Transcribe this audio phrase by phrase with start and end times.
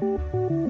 [0.00, 0.63] Música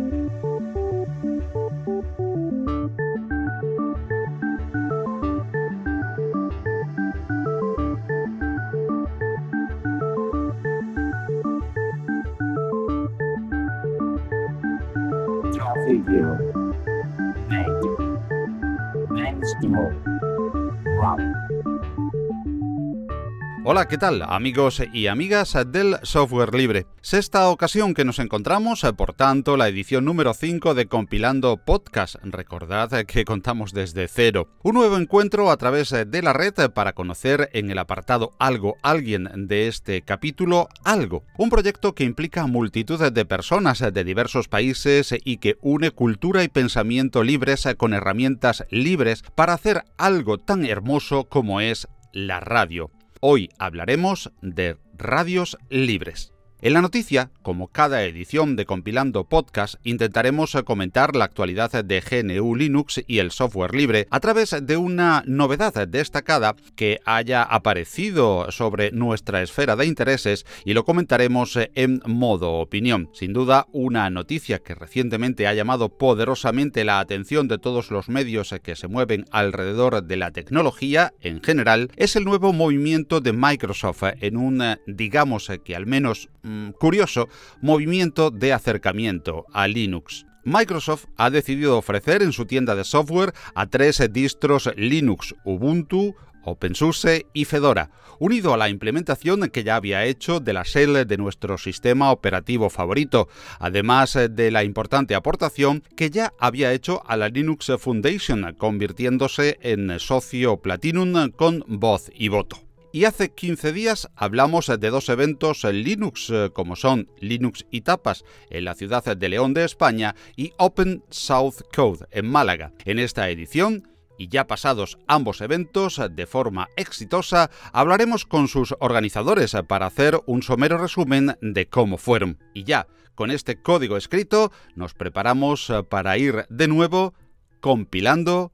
[23.67, 26.87] Hola, ¿qué tal amigos y amigas del software libre?
[27.01, 32.17] Sexta ocasión que nos encontramos, por tanto, la edición número 5 de Compilando Podcast.
[32.25, 34.51] Recordad que contamos desde cero.
[34.63, 39.31] Un nuevo encuentro a través de la red para conocer en el apartado Algo, alguien
[39.35, 41.25] de este capítulo, Algo.
[41.39, 46.45] Un proyecto que implica a multitud de personas de diversos países y que une cultura
[46.45, 52.91] y pensamiento libres con herramientas libres para hacer algo tan hermoso como es la radio.
[53.27, 56.34] Hoy hablaremos de radios libres.
[56.65, 62.57] En la noticia, como cada edición de Compilando Podcast, intentaremos comentar la actualidad de GNU
[62.57, 68.93] Linux y el software libre a través de una novedad destacada que haya aparecido sobre
[68.93, 73.11] nuestra esfera de intereses y lo comentaremos en modo opinión.
[73.13, 78.55] Sin duda, una noticia que recientemente ha llamado poderosamente la atención de todos los medios
[78.63, 84.05] que se mueven alrededor de la tecnología en general es el nuevo movimiento de Microsoft
[84.23, 87.29] en un, digamos que al menos Mm, curioso
[87.61, 90.25] movimiento de acercamiento a Linux.
[90.45, 97.27] Microsoft ha decidido ofrecer en su tienda de software a tres distros Linux, Ubuntu, OpenSUSE
[97.33, 101.59] y Fedora, unido a la implementación que ya había hecho de la shell de nuestro
[101.59, 107.73] sistema operativo favorito, además de la importante aportación que ya había hecho a la Linux
[107.81, 112.64] Foundation, convirtiéndose en socio Platinum con voz y voto.
[112.95, 117.81] Y hace 15 días hablamos de dos eventos en Linux, eh, como son Linux y
[117.81, 122.71] Tapas en la ciudad de León de España y Open South Code en Málaga.
[122.85, 129.57] En esta edición y ya pasados ambos eventos de forma exitosa, hablaremos con sus organizadores
[129.67, 132.39] para hacer un somero resumen de cómo fueron.
[132.55, 132.87] Y ya,
[133.17, 137.13] con este código escrito, nos preparamos para ir de nuevo
[137.61, 138.53] compilando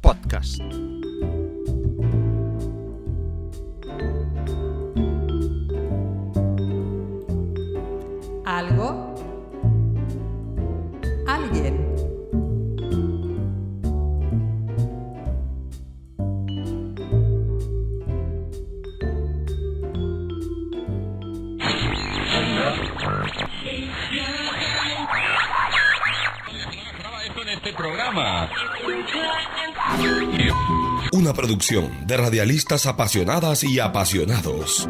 [0.00, 0.62] podcast.
[8.50, 9.14] Algo,
[11.26, 11.86] alguien.
[31.12, 34.88] Una producción de radialistas apasionadas y apasionados.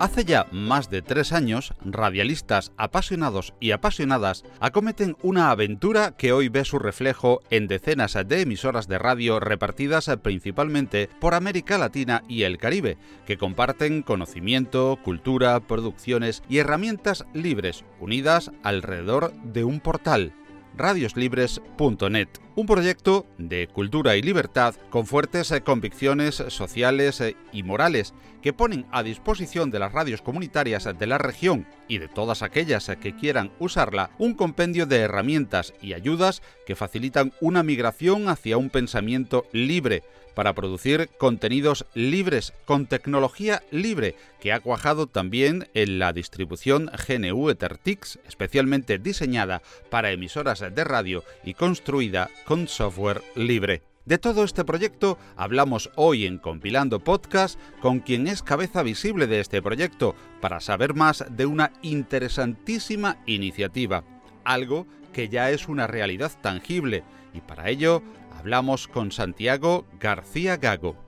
[0.00, 6.48] Hace ya más de tres años, radialistas apasionados y apasionadas acometen una aventura que hoy
[6.48, 12.44] ve su reflejo en decenas de emisoras de radio repartidas principalmente por América Latina y
[12.44, 20.32] el Caribe, que comparten conocimiento, cultura, producciones y herramientas libres unidas alrededor de un portal
[20.78, 27.22] radioslibres.net, un proyecto de cultura y libertad con fuertes convicciones sociales
[27.52, 32.08] y morales que ponen a disposición de las radios comunitarias de la región y de
[32.08, 38.28] todas aquellas que quieran usarla un compendio de herramientas y ayudas que facilitan una migración
[38.28, 40.04] hacia un pensamiento libre
[40.38, 47.50] para producir contenidos libres con tecnología libre que ha cuajado también en la distribución GNU
[47.50, 53.82] EtherTix, especialmente diseñada para emisoras de radio y construida con software libre.
[54.04, 59.40] De todo este proyecto hablamos hoy en Compilando Podcast con quien es cabeza visible de
[59.40, 64.04] este proyecto para saber más de una interesantísima iniciativa,
[64.44, 67.02] algo que ya es una realidad tangible
[67.34, 68.04] y para ello
[68.38, 71.07] hablamos con Santiago García Gago.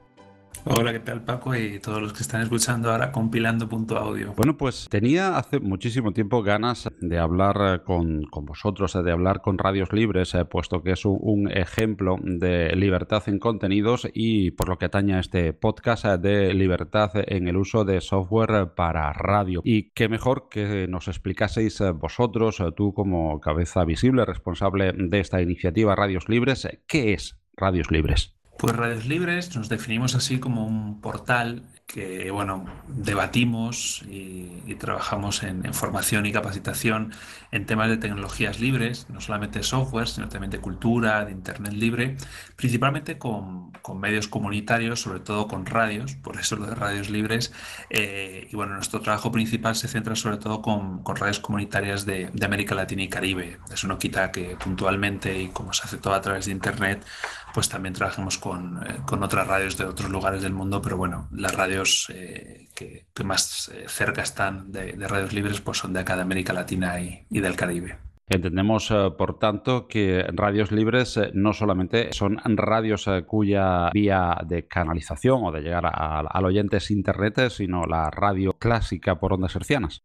[0.64, 1.56] Hola, ¿qué tal Paco?
[1.56, 4.35] Y todos los que están escuchando ahora compilando punto audio.
[4.37, 9.41] Bueno, pues tenía hace muchísimo tiempo ganas de hablar eh, con, vosotros, eh, de hablar
[9.41, 14.69] con Radios Libres, eh, puesto que es un, ejemplo de libertad en contenidos y por
[14.69, 19.62] lo que atañe a este podcast de libertad en el uso de software para radio.
[19.64, 25.97] Y qué mejor que nos explicaseis vosotros, tú como cabeza visible, responsable de esta iniciativa
[25.97, 28.40] Radios Libres, ¿qué es Radios Libres?
[28.61, 31.62] Pues Radios Libres nos definimos así como un portal
[31.93, 34.49] que, bueno, debatimos y,
[34.79, 37.13] trabajamos en, formación y capacitación
[37.51, 42.17] en temas de tecnologías libres, no solamente software, sino también de cultura, de Internet libre,
[42.57, 47.53] principalmente con, medios comunitarios, sobre todo con radios, por eso lo de radios libres.
[47.91, 52.31] Eh, y bueno, nuestro trabajo principal se centra sobre todo con, con radios comunitarias de,
[52.45, 53.59] América Latina y Caribe.
[53.73, 57.05] Eso no quita que puntualmente y como se hace todo a través de Internet,
[57.53, 61.29] pues también trabajemos con, eh, con, otras radios de otros lugares del mundo, pero bueno,
[61.33, 61.53] las
[62.11, 66.17] eh, que, que, más eh, cerca están de, de, radios libres pues son de acá
[66.17, 67.99] de América Latina y, y del Caribe.
[68.29, 75.43] Entendemos, eh, por tanto, que radios libres no solamente son radios cuya vía de canalización
[75.44, 80.05] o de llegar a, al oyente es Internet, sino la radio clásica por ondas hercianas.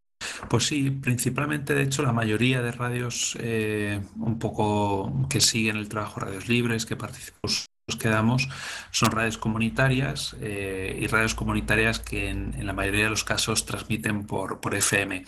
[0.50, 5.90] Pues sí, principalmente, de hecho, la mayoría de radios eh, un poco que siguen el
[5.90, 7.66] trabajo Radios Libres, que participamos
[8.00, 8.50] que damos
[8.90, 13.68] son radios comunitarias eh, y radios comunitarias que en, en, la mayoría de los casos
[13.68, 15.24] transmiten por, por, FM.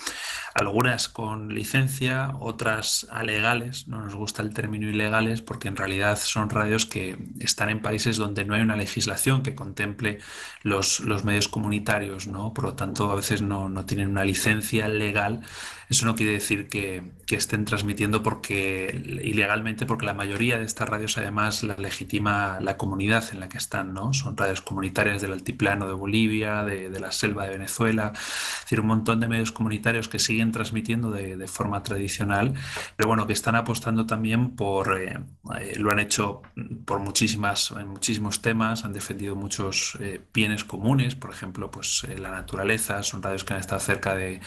[0.56, 6.50] Algunas con licencia, otras alegales, no nos gusta el término ilegales porque en realidad son
[6.50, 10.18] radios que están en países donde no hay una legislación que contemple
[10.64, 12.56] los, los medios comunitarios, ¿no?
[12.56, 15.42] por lo tanto a veces no, no tienen una licencia legal
[15.90, 20.90] eso no quiere decir que, que, estén transmitiendo porque ilegalmente, porque la mayoría de estas
[20.90, 24.14] radios además la legitima la comunidad en la que están, ¿no?
[24.14, 28.80] Son radios comunitarias del altiplano de Bolivia, de, de la selva de Venezuela, es decir,
[28.80, 32.54] un montón de medios comunitarios que siguen transmitiendo de, de forma tradicional,
[32.96, 35.20] pero bueno, que están apostando también por, eh,
[35.60, 36.42] eh, lo han hecho
[36.86, 43.04] por muchísimas, muchísimos temas, han defendido muchos eh, bienes comunes, por ejemplo, pues la naturaleza,
[43.04, 44.40] son radios que han estado cerca de,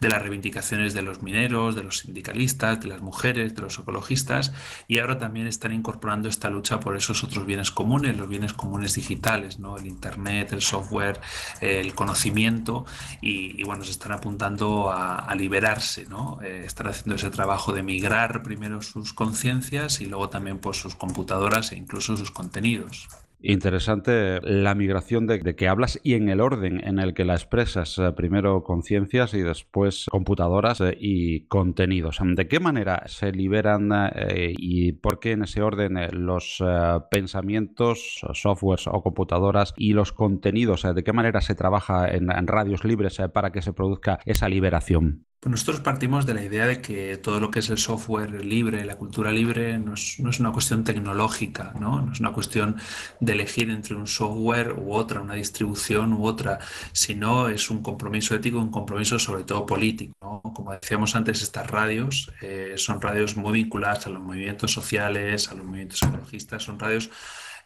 [0.00, 4.52] de las reivindicaciones de los mineros, de los sindicalistas, de las mujeres, de los ecologistas
[4.88, 8.94] y ahora también están incorporando esta lucha por esos otros bienes comunes, los bienes comunes
[8.94, 9.76] digitales, ¿no?
[9.76, 11.20] el Internet, el software,
[11.60, 12.84] el conocimiento
[13.20, 16.38] y, bueno, se están apuntando a, a liberarse, ¿no?
[16.42, 20.94] Eh, están haciendo ese trabajo de migrar primero sus conciencias y luego también pues, sus
[20.94, 23.08] computadoras e incluso sus contenidos.
[23.38, 27.34] Interesante la migración de, de, que hablas y en el orden en el que la
[27.34, 27.98] expresas.
[27.98, 32.18] Eh, primero conciencias y después computadoras eh, y contenidos.
[32.22, 36.62] ¿De qué manera se liberan eh, y por qué en ese orden los
[37.10, 40.82] pensamientos, softwares o computadoras y los contenidos?
[40.82, 45.25] ¿De qué manera se trabaja en, radios libres para que se produzca esa liberación?
[45.46, 48.96] Nosotros partimos de la idea de que todo lo que es el software libre, la
[48.96, 52.02] cultura libre, no es, no es, una cuestión tecnológica, ¿no?
[52.02, 52.76] no es una cuestión
[53.20, 56.58] de elegir entre un software u otra, una distribución u otra,
[56.90, 60.42] sino es un compromiso ético, un compromiso sobre todo político.
[60.42, 65.54] Como decíamos antes, estas radios eh, son radios muy vinculadas a los movimientos sociales, a
[65.54, 67.08] los movimientos ecologistas, son radios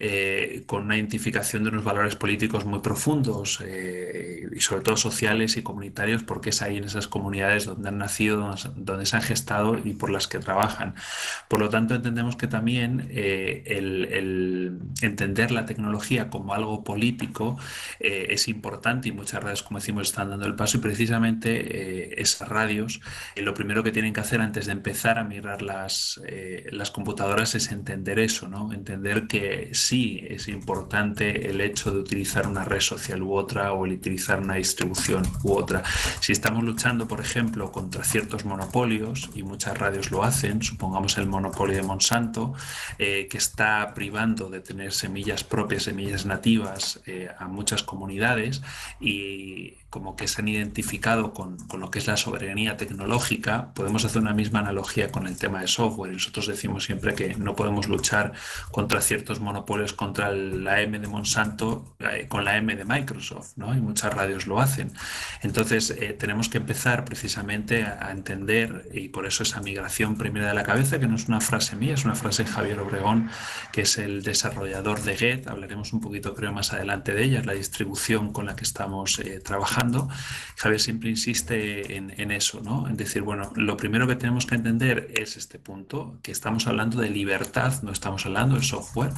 [0.01, 5.57] eh, con una identificación de unos valores políticos muy profundos eh, y sobre todo sociales
[5.59, 9.79] y comunitarios, porque es ahí en esas comunidades donde han nacido, donde, se han gestado
[9.83, 10.95] y por las que trabajan.
[11.49, 17.59] Por lo tanto, entendemos que también eh, el, el, entender la tecnología como algo político
[17.99, 22.15] eh, es importante y muchas radios, como decimos, están dando el paso y precisamente eh,
[22.19, 23.01] esas radios
[23.37, 26.21] lo primero que tienen que hacer antes de empezar a migrar las,
[26.71, 28.73] las computadoras es entender eso, ¿no?
[28.73, 33.87] entender que sí es importante el hecho de utilizar una red social u otra o
[33.87, 35.83] el utilizar una distribución u otra.
[36.21, 41.27] Si estamos luchando, por ejemplo, contra ciertos monopolios, y muchas radios lo hacen, supongamos el
[41.27, 42.55] monopolio de Monsanto,
[42.99, 48.63] eh, que está privando de tener semillas propias, semillas nativas eh, a muchas comunidades
[49.01, 54.05] y como que se han identificado con, con, lo que es la soberanía tecnológica, podemos
[54.05, 56.13] hacer una misma analogía con el tema de software.
[56.13, 58.33] Nosotros decimos siempre que no podemos luchar
[58.71, 63.75] contra ciertos monopolios, contra la M de Monsanto, eh, con la M de Microsoft, ¿no?
[63.75, 64.93] Y muchas radios lo hacen.
[65.43, 70.55] Entonces, eh, tenemos que empezar precisamente a, entender, y por eso esa migración primera de
[70.55, 73.31] la cabeza, que no es una frase mía, es una frase de Javier Obregón,
[73.73, 77.55] que es el desarrollador de Get, hablaremos un poquito, creo, más adelante de ella, la
[77.55, 79.80] distribución con la que estamos eh, trabajando
[80.57, 82.87] Javier siempre insiste en, eso, ¿no?
[82.87, 87.01] En decir, bueno, lo primero que tenemos que entender es este punto, que estamos hablando
[87.01, 89.13] de libertad, no estamos hablando de software,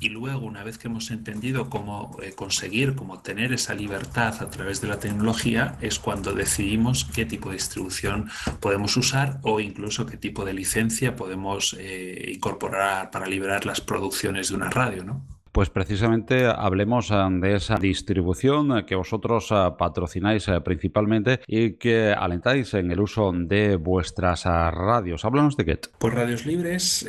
[0.00, 4.50] y luego, una vez que hemos entendido cómo eh, conseguir, cómo tener esa libertad a
[4.50, 8.28] través de la tecnología, es cuando decidimos qué tipo de distribución
[8.60, 14.48] podemos usar o incluso qué tipo de licencia podemos eh, incorporar para liberar las producciones
[14.48, 15.39] de una radio, ¿no?
[15.52, 22.12] Pues precisamente hablemos eh, de esa distribución eh, que vosotros eh, patrocináis principalmente y que
[22.12, 25.24] alentáis en el uso de vuestras radios.
[25.24, 25.86] Háblanos de Get.
[25.98, 27.04] Pues Radios Libres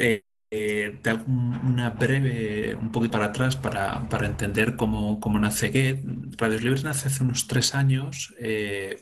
[0.53, 5.99] eh, una breve, un poquito para atrás para, entender cómo, nace Get.
[6.37, 8.33] Radios Libres nace hace unos tres años,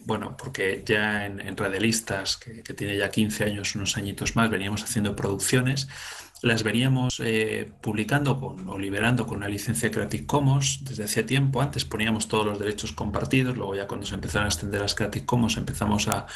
[0.05, 4.51] bueno, porque ya en, en Radialistas, que, que, tiene ya 15 años, unos añitos más,
[4.51, 5.87] veníamos haciendo producciones
[6.41, 11.61] las veníamos eh, publicando con, o liberando con una licencia Creative Commons desde hace tiempo.
[11.61, 15.25] Antes poníamos todos los derechos compartidos, luego ya cuando se empezaron a extender las Creative
[15.25, 16.27] Commons empezamos a,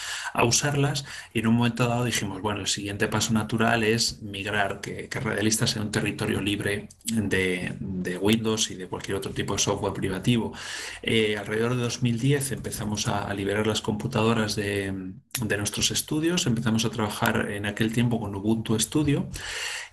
[0.44, 5.08] usarlas y en un momento dado dijimos, bueno, el siguiente paso natural es migrar, que,
[5.08, 9.94] que Radialista sea un territorio libre de, Windows y de cualquier otro tipo de software
[9.94, 10.54] privativo.
[11.02, 16.90] Eh, alrededor de 2010 empezamos a, liberar las computadoras de, de nuestros estudios, empezamos a
[16.90, 19.30] trabajar en aquel tiempo con Ubuntu Studio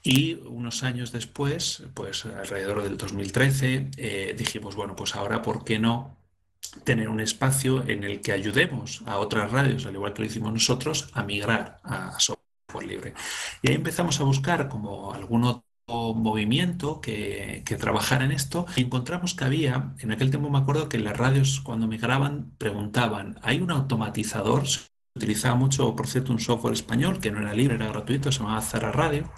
[0.03, 5.79] y unos años después, pues alrededor del 2013, eh, dijimos, bueno, pues ahora, ¿por qué
[5.79, 6.17] no
[6.85, 10.53] tener un espacio en el que ayudemos a otras radios, al igual que lo hicimos
[10.53, 13.15] nosotros, a migrar a software libre?
[13.63, 15.65] Y ahí empezamos a buscar como algún otro
[16.15, 20.89] movimiento que, que, trabajara en esto y encontramos que había, en aquel tiempo me acuerdo
[20.89, 24.65] que las radios cuando migraban preguntaban, ¿hay un automatizador
[25.21, 28.63] Utilizaba mucho, por cierto, un software español que no era libre, era gratuito, se llamaba
[28.63, 29.31] Zara Radio.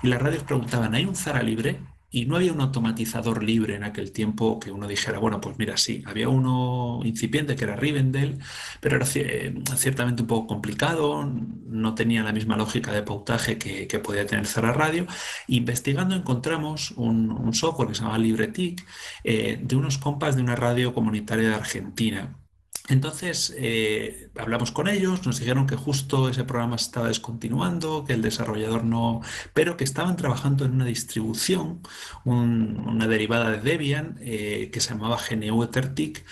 [0.00, 1.80] Y las radios preguntaban, ¿hay un Zara libre?
[2.08, 5.76] Y no había un automatizador libre en aquel tiempo que uno dijera, bueno, pues mira,
[5.76, 8.38] sí, había uno incipiente que era Rivendell,
[8.80, 14.24] pero era ciertamente un poco complicado, no tenía la misma lógica de pautaje que, podía
[14.24, 15.08] tener Zara Radio.
[15.48, 18.86] Investigando encontramos un, software que se llama LibreTIC
[19.24, 22.38] eh, de unos compas de una radio comunitaria de Argentina
[22.86, 28.20] entonces, eh, hablamos con ellos, nos dijeron que justo ese programa estaba descontinuando, que el
[28.20, 29.22] desarrollador no,
[29.54, 31.80] pero que estaban trabajando en una distribución,
[32.24, 36.26] una derivada de Debian, eh, que se llamaba GNU Ethertic,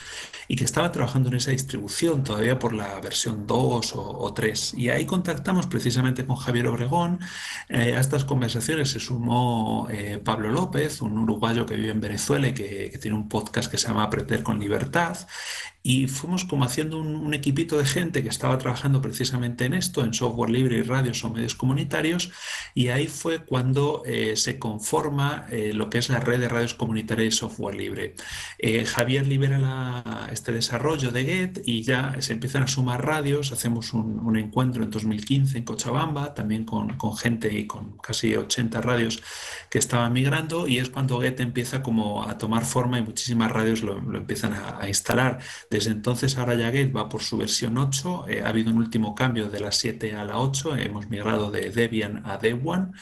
[0.46, 4.74] y que estaba trabajando en esa distribución todavía por la versión 2 o, 3.
[4.74, 7.20] Y ahí contactamos precisamente con Javier Obregón.
[7.70, 9.88] Eh, a estas conversaciones se sumó
[10.22, 13.88] Pablo López, un uruguayo que vive en Venezuela y que tiene un podcast que se
[13.88, 15.16] llama Aprender con Libertad
[15.82, 20.12] y fuimos como haciendo un, equipito de gente que estaba trabajando precisamente en esto, en
[20.12, 22.30] software libre y radios o medios comunitarios,
[22.74, 26.74] y ahí fue cuando eh, se conforma eh, lo que es la red de radios
[26.74, 28.14] comunitarias y software libre.
[28.58, 33.92] Eh, Javier libera este desarrollo de Get y ya se empiezan a sumar radios, hacemos
[33.94, 39.22] un, encuentro en 2015 en Cochabamba, también con, con, gente y con casi 80 radios
[39.70, 43.82] que estaban migrando, y es cuando Get empieza como a tomar forma y muchísimas radios
[43.82, 45.40] lo, empiezan a, a instalar.
[45.72, 49.14] Desde entonces ahora ya Gate va por su versión 8, eh, ha habido un último
[49.14, 52.92] cambio de la 7 a la 8, hemos migrado de Debian a Debian,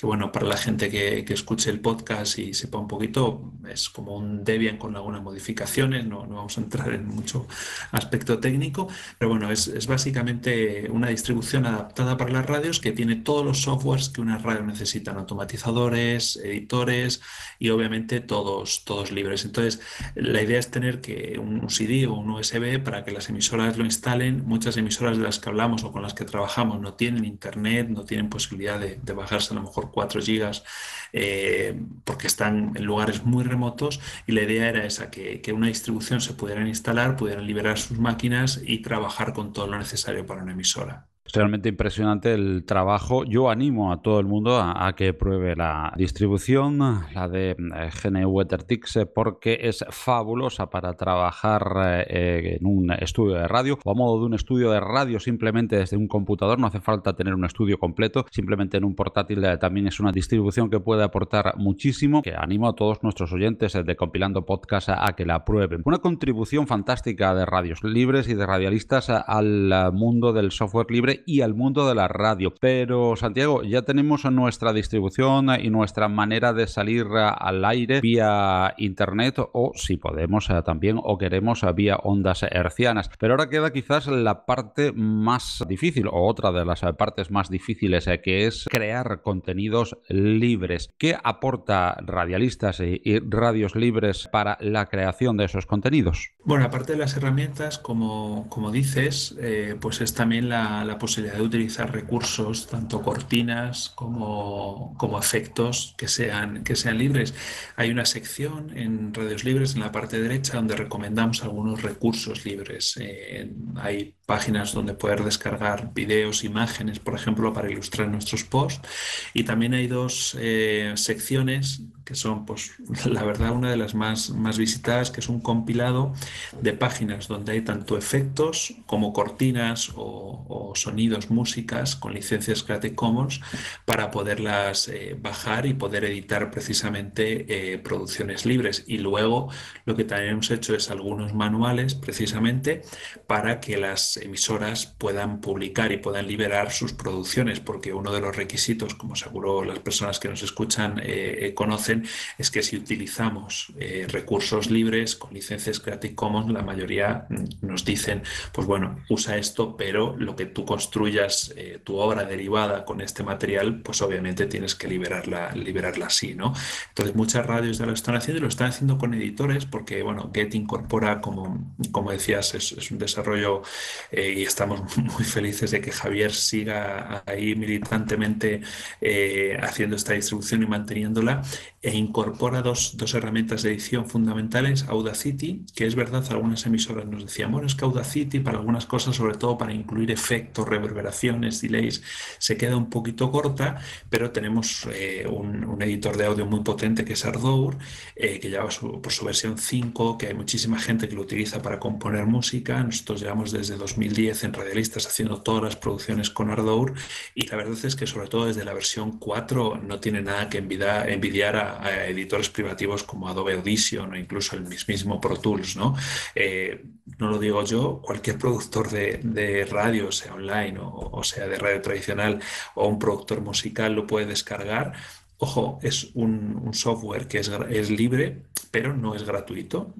[0.00, 4.16] que bueno, para la gente que, escuche el podcast y sepa un poquito, es como
[4.16, 7.46] un Debian con algunas modificaciones, no, vamos a entrar en mucho
[7.92, 8.88] aspecto técnico,
[9.18, 14.08] pero bueno, es, básicamente una distribución adaptada para las radios que tiene todos los softwares
[14.08, 17.20] que una radio necesitan, automatizadores, editores
[17.58, 19.44] y obviamente todos, todos libres.
[19.44, 19.82] Entonces,
[20.14, 23.84] la idea es tener que un CD o un USB para que las emisoras lo
[23.84, 24.46] instalen.
[24.46, 28.04] Muchas emisoras de las que hablamos o con las que trabajamos no tienen internet, no
[28.04, 30.64] tienen posibilidad de, de bajarse a lo mejor 4 gigas
[31.12, 35.66] eh, porque están en lugares muy remotos y la idea era esa, que, que una
[35.68, 40.42] distribución se pudieran instalar, pudieran liberar sus máquinas y trabajar con todo lo necesario para
[40.42, 43.24] una emisora realmente impresionante el trabajo.
[43.24, 48.40] Yo animo a todo el mundo a, que pruebe la distribución, la de eh, GNU
[48.40, 53.94] Ethertix, eh, porque es fabulosa para trabajar eh, en un estudio de radio o a
[53.94, 56.58] modo de un estudio de radio simplemente desde un computador.
[56.58, 60.70] No hace falta tener un estudio completo, simplemente en un portátil también es una distribución
[60.70, 62.22] que puede aportar muchísimo.
[62.22, 65.82] Que animo a todos nuestros oyentes de Compilando Podcast a, que la prueben.
[65.84, 71.40] Una contribución fantástica de radios libres y de radialistas al mundo del software libre y
[71.42, 72.54] al mundo de la radio.
[72.60, 79.36] Pero Santiago, ya tenemos nuestra distribución y nuestra manera de salir al aire vía internet
[79.38, 83.10] o si podemos eh, también o queremos eh, vía ondas hercianas.
[83.18, 88.06] Pero ahora queda quizás la parte más difícil o otra de las partes más difíciles
[88.06, 90.90] eh, que es crear contenidos libres.
[90.98, 96.30] ¿Qué aporta radialistas y radios libres para la creación de esos contenidos?
[96.44, 99.36] Bueno, aparte de las herramientas, como, como dices,
[99.80, 105.92] pues es también la, la posibilidad posibilidad de utilizar recursos, tanto cortinas como, como efectos
[105.98, 107.34] que sean, que sean libres.
[107.74, 112.96] Hay una sección en Radios Libres en la parte derecha donde recomendamos algunos recursos libres.
[113.00, 118.88] Eh, hay páginas donde poder descargar videos, imágenes, por ejemplo, para ilustrar nuestros posts.
[119.34, 122.72] Y también hay dos eh, secciones que son, pues,
[123.06, 126.12] la verdad, una de las más, más visitadas, que es un compilado
[126.60, 130.89] de páginas donde hay tanto efectos como cortinas o, sonidos,
[131.30, 133.40] músicas con licencias Creative Commons
[133.84, 138.84] para poderlas eh, bajar y poder editar precisamente eh, producciones libres.
[138.86, 139.50] Y luego
[139.84, 142.82] lo que también hemos hecho es algunos manuales precisamente
[143.26, 148.36] para que las emisoras puedan publicar y puedan liberar sus producciones, porque uno de los
[148.36, 152.06] requisitos, como seguro las personas que nos escuchan eh, conocen,
[152.38, 153.72] es que si utilizamos
[154.08, 159.76] recursos libres con licencias Creative Commons, la mayoría mm, nos dicen, pues bueno, usa esto,
[159.76, 164.88] pero lo que tú construyas, tu obra derivada con este material, pues obviamente tienes que
[164.88, 166.54] liberarla, liberarla así, ¿no?
[166.88, 170.30] Entonces muchas radios ya lo están haciendo y lo están haciendo con editores porque, bueno,
[170.32, 173.62] Get incorpora, como, como decías, es, un desarrollo
[174.10, 178.62] eh, y estamos muy felices de que Javier siga ahí militantemente
[179.00, 181.42] eh, haciendo esta distribución y manteniéndola
[181.82, 187.24] e incorpora dos, dos, herramientas de edición fundamentales, Audacity, que es verdad, algunas emisoras nos
[187.24, 192.02] decían, bueno, es que Audacity para algunas cosas, sobre todo para incluir efectos, reverberaciones, delays,
[192.38, 197.14] se queda un poquito corta, pero tenemos eh, un, editor de audio muy potente que
[197.14, 197.78] es Ardour,
[198.16, 201.78] eh, que lleva por su versión 5, que hay muchísima gente que lo utiliza para
[201.78, 202.82] componer música.
[202.82, 206.94] Nosotros llevamos desde 2010 en Radialistas haciendo todas las producciones con Ardour
[207.34, 210.58] y la verdad es que sobre todo desde la versión 4 no tiene nada que
[210.58, 215.96] envidiar a editores privativos como Adobe Audition o incluso el mismísimo Pro Tools, ¿no?
[216.34, 216.82] Eh,
[217.18, 222.40] no lo digo yo, cualquier productor de, radio, sea online o, sea de radio tradicional
[222.74, 224.94] o un productor musical lo puede descargar.
[225.42, 229.94] Ojo, es un, software que es, es libre, pero no es gratuito.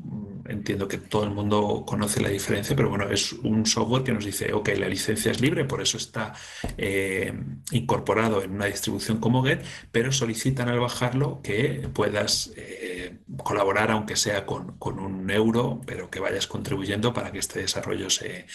[0.46, 4.24] Entiendo que todo el mundo conoce la diferencia, pero bueno, es un software que nos
[4.24, 6.34] dice, ok, la licencia es libre, por eso está
[6.76, 7.32] eh,
[7.70, 14.16] incorporado en una distribución como Get, pero solicitan al bajarlo que puedas eh, colaborar, aunque
[14.16, 18.46] sea con, un euro, pero que vayas contribuyendo para que este desarrollo se,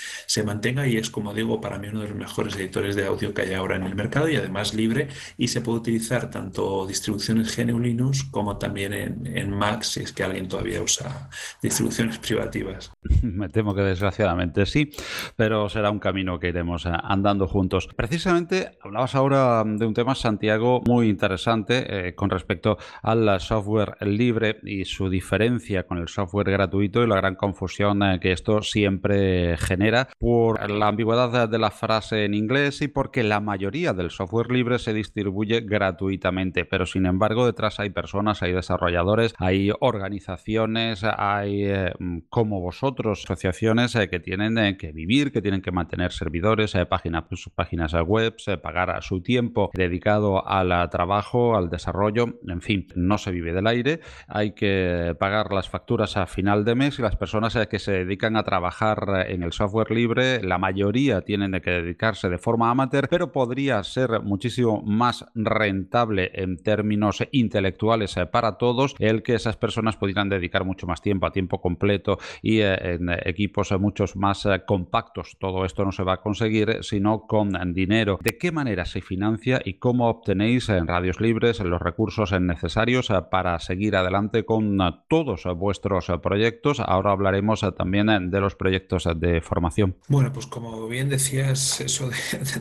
[0.44, 0.88] mantenga.
[0.88, 3.54] Y es, como digo, para mí uno de los mejores editores de audio que hay
[3.54, 8.58] ahora en el mercado y además libre y se puede utilizar tanto distribuciones GNU como
[8.58, 11.30] también en, en Mac si es que alguien todavía usa
[11.62, 12.92] distribuciones privativas.
[13.22, 14.92] Me temo que desgraciadamente sí,
[15.36, 17.88] pero será un camino que iremos eh, andando juntos.
[17.96, 24.60] Precisamente hablabas ahora de un tema, Santiago, muy interesante eh, con respecto al software libre
[24.64, 29.58] y su diferencia con el software gratuito y la gran confusión eh, que esto siempre
[29.58, 34.52] genera por la ambigüedad de la frase en inglés y porque la mayoría del software
[34.52, 41.66] libre se distribuye gratuitamente, pero sin embargo detrás hay personas, hay desarrolladores, hay organizaciones, hay
[42.00, 46.76] Mm, como vosotros, asociaciones eh, que tienen eh, que vivir, que tienen que mantener servidores,
[46.76, 52.62] eh, páginas, pues, páginas web, pagar a su tiempo dedicado al trabajo, al desarrollo, en
[52.62, 57.00] fin, no se vive del aire, hay que pagar las facturas a final de mes
[57.00, 61.60] y las personas que se dedican a trabajar en el software libre, la mayoría tienen
[61.62, 68.58] que dedicarse de forma amateur, pero podría ser muchísimo más rentable en términos intelectuales para
[68.58, 72.76] todos el que esas personas pudieran dedicar mucho más tiempo a tiempo completo y eh,
[72.94, 75.38] en equipos muchos más eh, compactos.
[75.40, 78.20] Todo esto no se va a conseguir sino con dinero.
[78.22, 83.16] ¿De qué manera se financia y cómo obtenéis en radios libres los recursos necesarios eh,
[83.30, 86.80] para seguir adelante con todos vuestros proyectos?
[86.80, 89.96] Ahora hablaremos también de los proyectos de formación.
[90.08, 92.10] Bueno, pues como bien decías, eso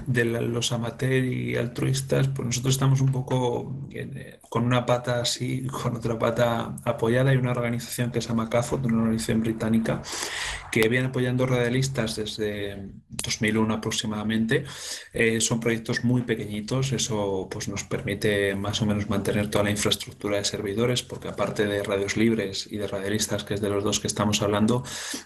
[0.07, 3.72] de, los amateur y altruistas, pues nosotros estamos un poco
[4.49, 7.33] con una pata así, con otra pata apoyada.
[7.35, 10.03] y una organización que se llama CAFO, una organización británica
[10.75, 14.64] que viene apoyando radialistas desde 2001 aproximadamente.
[15.12, 19.70] Eh, son proyectos muy pequeñitos, eso pues, nos permite más o menos mantener toda la
[19.70, 23.85] infraestructura de servidores, porque aparte de radios libres y de radialistas, que es de los
[23.85, 24.83] dos que estamos hablando,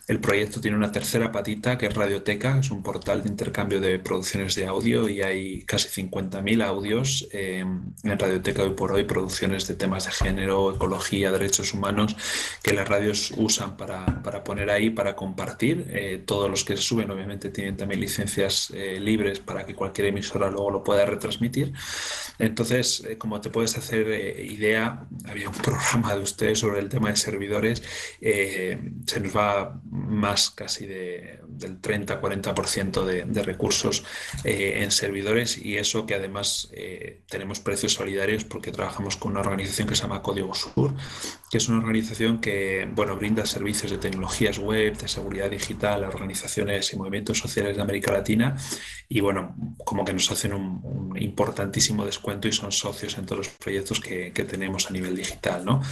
[0.07, 3.99] el proyecto tiene una tercera patita que es Radioteca, es un portal de intercambio de
[3.99, 9.67] producciones de audio y hay casi 50.000 audios eh, en Radioteca hoy por hoy, producciones
[9.67, 12.17] de temas de género, ecología, derechos humanos,
[12.63, 15.89] que las radios usan para, para poner ahí, para compartir.
[15.91, 20.09] Eh, todos los que se suben obviamente tienen también licencias eh, libres para que cualquier
[20.09, 21.73] emisora luego lo pueda retransmitir.
[22.39, 24.07] Entonces, eh, como te puedes hacer
[24.41, 27.83] idea, había un programa de usted sobre el tema de servidores,
[28.21, 34.05] se nos va más casi de, del 30-40% de, de recursos
[34.45, 36.71] en servidores y eso que además
[37.29, 40.95] tenemos precios solidarios porque trabajamos con una organización que se llama Código Sur,
[41.51, 46.09] que es una organización que bueno, brinda servicios de tecnologías web, de seguridad digital a
[46.09, 48.57] organizaciones y movimientos sociales de América Latina
[49.09, 53.49] y bueno, como que nos hacen un, importantísimo descuento y son socios en todos los
[53.49, 55.83] proyectos que, que tenemos a nivel digital, ¿no?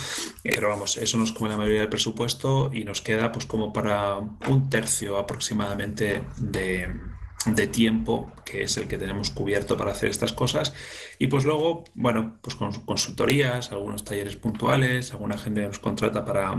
[0.42, 4.18] Pero vamos, eso nos come la mayoría del presupuesto y nos queda pues como para
[4.18, 6.88] un tercio aproximadamente de,
[7.46, 10.74] de tiempo, que es el que tenemos cubierto para hacer estas cosas.
[11.18, 16.54] Y pues luego, bueno, pues con consultorías, algunos talleres puntuales, alguna gente nos contrata para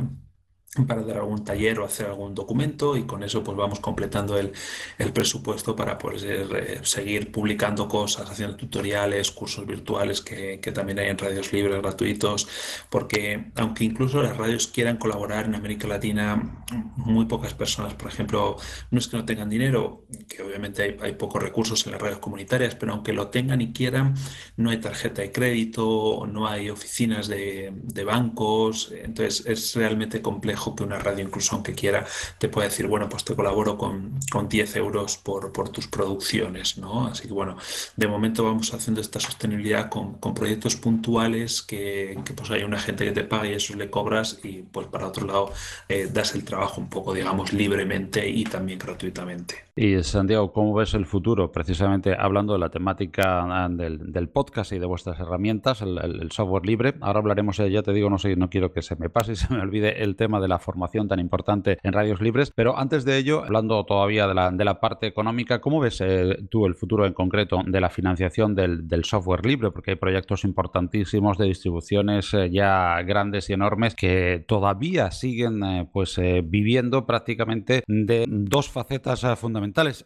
[0.86, 4.52] para dar algún taller o hacer algún documento y con eso pues vamos completando el,
[4.98, 11.00] el presupuesto para poder eh, seguir publicando cosas, haciendo tutoriales, cursos virtuales que, que, también
[11.00, 12.48] hay en radios libres gratuitos,
[12.90, 16.66] porque aunque incluso las radios quieran colaborar en América Latina,
[16.98, 18.58] muy pocas personas, por ejemplo,
[18.92, 22.20] no es que no tengan dinero, que obviamente hay, hay pocos recursos en las radios
[22.20, 24.16] comunitarias, pero aunque lo tengan y quieran,
[24.58, 30.57] no hay tarjeta de crédito, no hay oficinas de, de bancos, entonces es realmente complejo
[30.76, 32.06] que una radio, incluso aunque quiera,
[32.38, 36.78] te puede decir, bueno, pues te colaboro con, con 10 euros por, por, tus producciones,
[36.78, 37.08] ¿no?
[37.08, 37.58] Así que bueno,
[37.96, 42.80] de momento vamos haciendo esta sostenibilidad con, con proyectos puntuales que, que, pues hay una
[42.80, 45.54] gente que te paga y eso le cobras y pues para otro lado
[45.90, 49.67] eh, das el trabajo un poco, digamos, libremente y también gratuitamente.
[49.80, 51.52] Y Santiago, ¿cómo ves el futuro?
[51.52, 56.96] Precisamente hablando de la temática ah, del, podcast y de vuestras herramientas, el, software libre.
[57.00, 59.36] Ahora hablaremos, eh, ya te digo, no sé, no quiero que se me pase y
[59.36, 62.52] se me olvide el tema de la formación tan importante en radios libres.
[62.56, 66.74] Pero antes de ello, hablando todavía de la, parte económica, ¿cómo ves eh, tú el
[66.74, 69.70] futuro en concreto de la financiación del, software libre?
[69.70, 75.88] Porque hay proyectos importantísimos de distribuciones eh, ya grandes y enormes que todavía siguen eh,
[75.94, 79.36] pues viviendo prácticamente de dos facetas eh,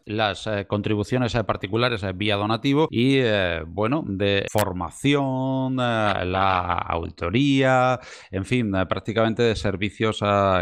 [0.05, 3.19] Las eh, contribuciones particulares vía donativo y,
[3.67, 7.99] bueno, de formación, la auditoría,
[8.31, 10.19] en fin, prácticamente de servicios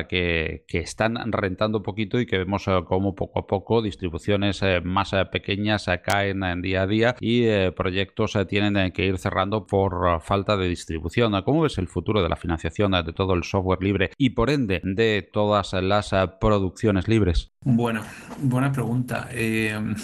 [0.08, 5.86] que, que, están rentando poquito y que vemos como poco a poco distribuciones más pequeñas
[6.04, 11.34] caen en día a día y proyectos tienen que ir cerrando por falta de distribución.
[11.44, 14.82] ¿Cómo ves el futuro de la financiación de todo el software libre y por ende
[14.84, 17.52] de todas las producciones libres?
[17.62, 18.02] Bueno,
[18.42, 18.89] buena pregunta.
[19.32, 19.96] Eh,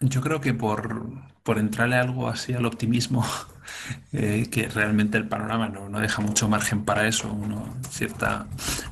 [0.00, 3.24] yo creo que por, por entrarle algo así al optimismo,
[4.12, 8.46] eh, que realmente el panorama no, deja mucho margen para eso, uno de cierta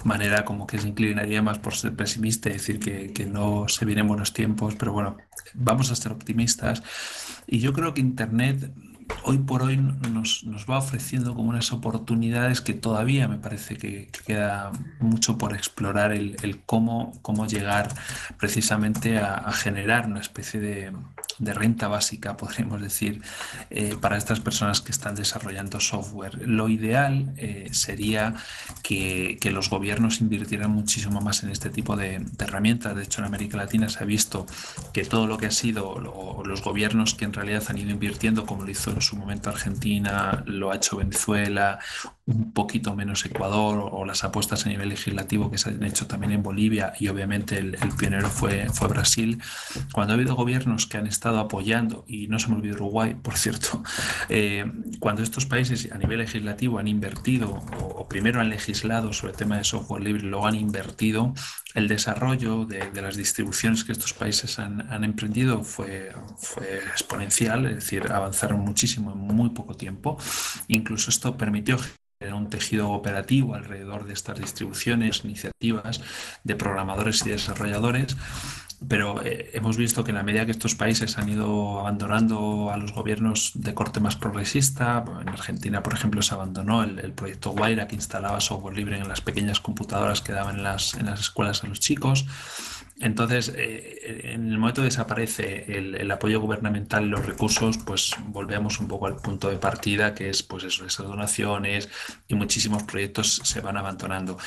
[0.04, 4.08] manera como que se inclinaría más por ser pesimista y decir que no se vienen
[4.08, 5.16] buenos tiempos, pero bueno,
[5.54, 6.82] vamos a ser optimistas.
[7.46, 8.70] Y yo creo que Internet
[9.24, 14.08] hoy por hoy nos, nos, va ofreciendo como unas oportunidades que todavía me parece que,
[14.08, 17.88] que queda mucho por explorar el, el, cómo, cómo llegar
[18.38, 20.92] precisamente a, a generar una especie de,
[21.38, 23.22] de, renta básica, podríamos decir,
[23.70, 26.46] eh, para estas personas que están desarrollando software.
[26.46, 28.34] Lo ideal eh, sería
[28.82, 32.96] que, que, los gobiernos invirtieran muchísimo más en este tipo de, de, herramientas.
[32.96, 34.46] De hecho, en América Latina se ha visto
[34.92, 38.46] que todo lo que ha sido lo, los gobiernos que en realidad han ido invirtiendo,
[38.46, 41.78] como lo hizo en su momento Argentina, lo ha hecho Venezuela,
[42.26, 46.32] un poquito menos Ecuador o las apuestas a nivel legislativo que se han hecho también
[46.32, 49.42] en Bolivia y obviamente el, el pionero fue, fue Brasil.
[49.92, 53.36] Cuando ha habido gobiernos que han estado apoyando, y no se me olvide Uruguay, por
[53.36, 53.82] cierto,
[54.28, 54.64] eh,
[55.00, 59.38] cuando estos países a nivel legislativo han invertido o, o, primero han legislado sobre el
[59.38, 61.34] tema de software libre, luego han invertido,
[61.74, 67.66] el desarrollo de, de las distribuciones que estos países han, han emprendido fue, fue exponencial,
[67.66, 70.16] es decir, avanzaron muchísimo en muy poco tiempo.
[70.68, 71.78] Incluso esto permitió
[72.20, 76.00] un tejido operativo alrededor de estas distribuciones, iniciativas
[76.42, 78.16] de programadores y desarrolladores,
[78.88, 82.76] pero eh, hemos visto que en la medida que estos países han ido abandonando a
[82.76, 87.50] los gobiernos de corte más progresista, en Argentina, por ejemplo, se abandonó el, el proyecto
[87.50, 91.20] Guaira que instalaba software libre en las pequeñas computadoras que daban en las, en las
[91.20, 92.26] escuelas a los chicos.
[93.00, 98.12] Entonces, eh, en el momento que desaparece el, el, apoyo gubernamental y los recursos, pues
[98.28, 101.88] volvemos un poco al punto de partida, que es pues eso, esas donaciones
[102.28, 104.38] y muchísimos proyectos se van abandonando.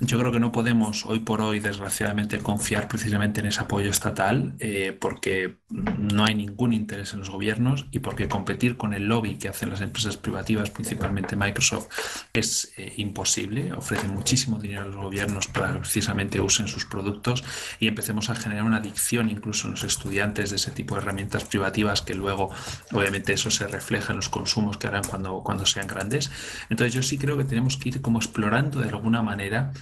[0.00, 4.54] Yo creo que no podemos hoy por hoy, desgraciadamente, confiar precisamente en ese apoyo estatal
[4.58, 9.36] eh, porque no hay ningún interés en los gobiernos y porque competir con el lobby
[9.36, 11.88] que hacen las empresas privativas, principalmente Microsoft,
[12.32, 13.72] es eh, imposible.
[13.72, 17.44] Ofrecen muchísimo dinero a los gobiernos para que precisamente usen sus productos
[17.78, 21.44] y empecemos a generar una adicción incluso en los estudiantes de ese tipo de herramientas
[21.44, 22.50] privativas que luego,
[22.92, 26.32] obviamente, eso se refleja en los consumos que harán cuando, cuando sean grandes.
[26.68, 29.72] Entonces yo sí creo que tenemos que ir como explorando de alguna manera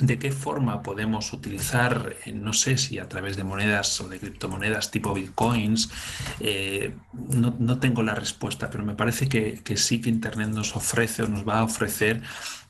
[0.00, 4.18] ¿De qué forma podemos utilizar, eh, no sé si a través de monedas o de
[4.18, 5.90] criptomonedas tipo bitcoins?
[6.40, 11.28] Eh, no, tengo la respuesta, pero me parece que, sí que Internet nos ofrece o
[11.28, 12.22] nos va a ofrecer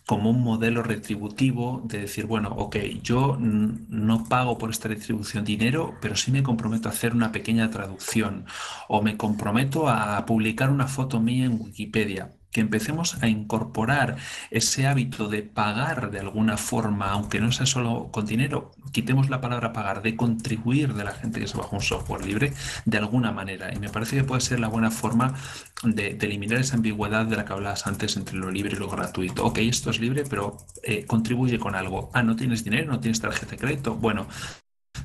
[0.07, 5.95] como un modelo retributivo de decir, bueno, ok, yo no pago por esta retribución dinero,
[6.01, 8.45] pero sí me comprometo a hacer una pequeña traducción
[8.89, 14.17] o me comprometo a publicar una foto mía en Wikipedia que empecemos a incorporar
[14.51, 19.41] ese hábito de pagar de alguna forma, aunque no sea solo con dinero, quitemos la
[19.41, 22.53] palabra pagar, de contribuir de la gente que se baja un software libre
[22.85, 23.75] de alguna manera.
[23.75, 25.35] Y me parece que puede ser la buena forma
[25.83, 29.45] de, eliminar esa ambigüedad de la que hablabas antes entre lo libre y lo gratuito.
[29.45, 32.11] Ok, esto es libre, pero eh, contribuye con algo.
[32.15, 33.97] Ah, no tienes dinero, no tienes tarjeta de crédito.
[33.97, 34.29] Bueno,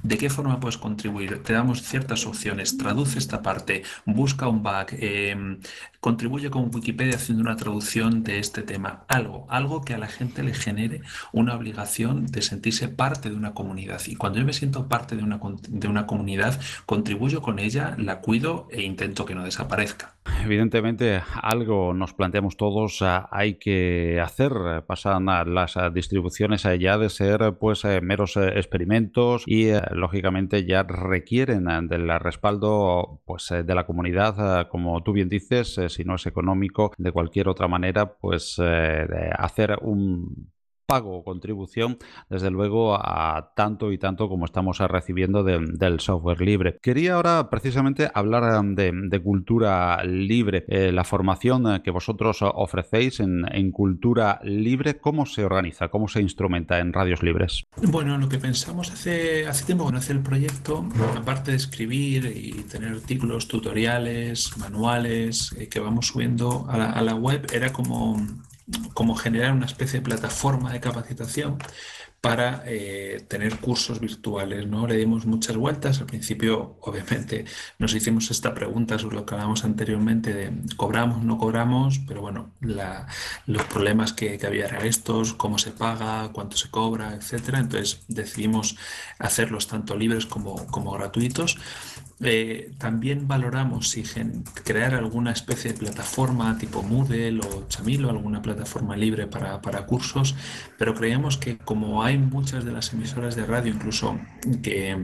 [0.03, 1.43] ¿De qué forma puedes contribuir?
[1.43, 2.77] Te damos ciertas opciones.
[2.77, 5.59] Traduce esta parte, busca un bug, em,
[5.99, 9.03] contribuye con Wikipedia haciendo una traducción de este tema.
[9.07, 11.01] Algo, algo que a la gente le genere
[11.33, 14.01] una obligación de sentirse parte de una comunidad.
[14.07, 18.21] Y cuando yo me siento parte de una, de una comunidad, contribuyo con ella, la
[18.21, 20.18] cuido e intento que no desaparezca.
[20.43, 24.51] Evidentemente, algo nos planteamos todos, ah, hay que hacer.
[24.87, 30.65] Pasan las ah, distribuciones ya de ser pues eh, meros eh, experimentos y eh, lógicamente
[30.65, 36.15] ya requieren del respaldo pues de la comunidad, ah, como tú bien dices, si no
[36.15, 38.59] es económico, de cualquier otra manera, pues
[39.37, 40.51] hacer un
[40.89, 41.99] pago o contribución,
[42.31, 46.79] desde luego, a tanto y tanto como estamos recibiendo del software libre.
[46.81, 53.19] Quería ahora precisamente hablar um, de, cultura libre, eh, la formación eh, que vosotros ofrecéis
[53.19, 57.65] en, cultura libre, ¿cómo se organiza, cómo se instrumenta en radios libres?
[57.83, 62.63] Bueno, lo que pensamos hace, hace tiempo con hacer el proyecto, aparte de escribir y
[62.63, 68.17] tener artículos, tutoriales, manuales eh, que vamos subiendo a la web, era como
[68.93, 71.57] como generar una especie de plataforma de capacitación
[72.21, 74.67] para eh, tener cursos virtuales.
[74.67, 74.87] ¿no?
[74.87, 75.99] Le dimos muchas vueltas.
[75.99, 77.45] Al principio, obviamente,
[77.77, 82.51] nos hicimos esta pregunta sobre lo que hablábamos anteriormente de cobramos, no cobramos, pero bueno,
[82.59, 87.59] los problemas que, que había eran estos, cómo se paga, cuánto se cobra, etcétera.
[87.59, 88.75] Entonces decidimos
[89.17, 91.57] hacerlos tanto libres como, como gratuitos.
[92.21, 93.95] Eh, también valoramos
[94.65, 100.35] crear alguna especie de plataforma tipo Moodle o Chamilo, alguna plataforma libre para, cursos,
[100.77, 104.19] pero creemos que como hay muchas de las emisoras de radio, incluso
[104.61, 104.97] que,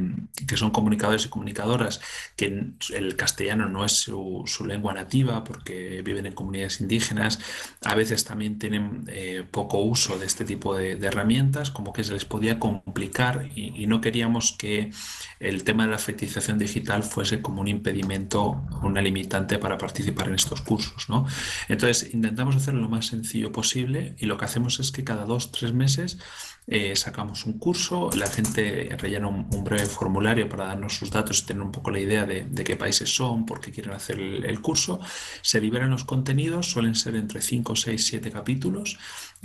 [0.55, 2.01] son comunicadores y comunicadoras,
[2.35, 7.39] que el castellano no es su, su, lengua nativa porque viven en comunidades indígenas,
[7.83, 12.13] a veces también tienen eh, poco uso de este tipo de, herramientas, como que se
[12.13, 14.91] les podía complicar y, y no queríamos que
[15.39, 20.35] el tema de la fetización digital fuese como un impedimento, una limitante para participar en
[20.35, 21.09] estos cursos.
[21.09, 21.25] ¿no?
[21.69, 25.51] Entonces, intentamos hacerlo lo más sencillo posible y lo que hacemos es que cada dos,
[25.51, 26.17] tres meses
[26.67, 31.45] eh, sacamos un curso, la gente rellena un, breve formulario para darnos sus datos y
[31.45, 34.99] tener un poco la idea de, qué países son, por qué quieren hacer el, curso.
[35.41, 38.97] Se liberan los contenidos, suelen ser entre 5, 6, 7 capítulos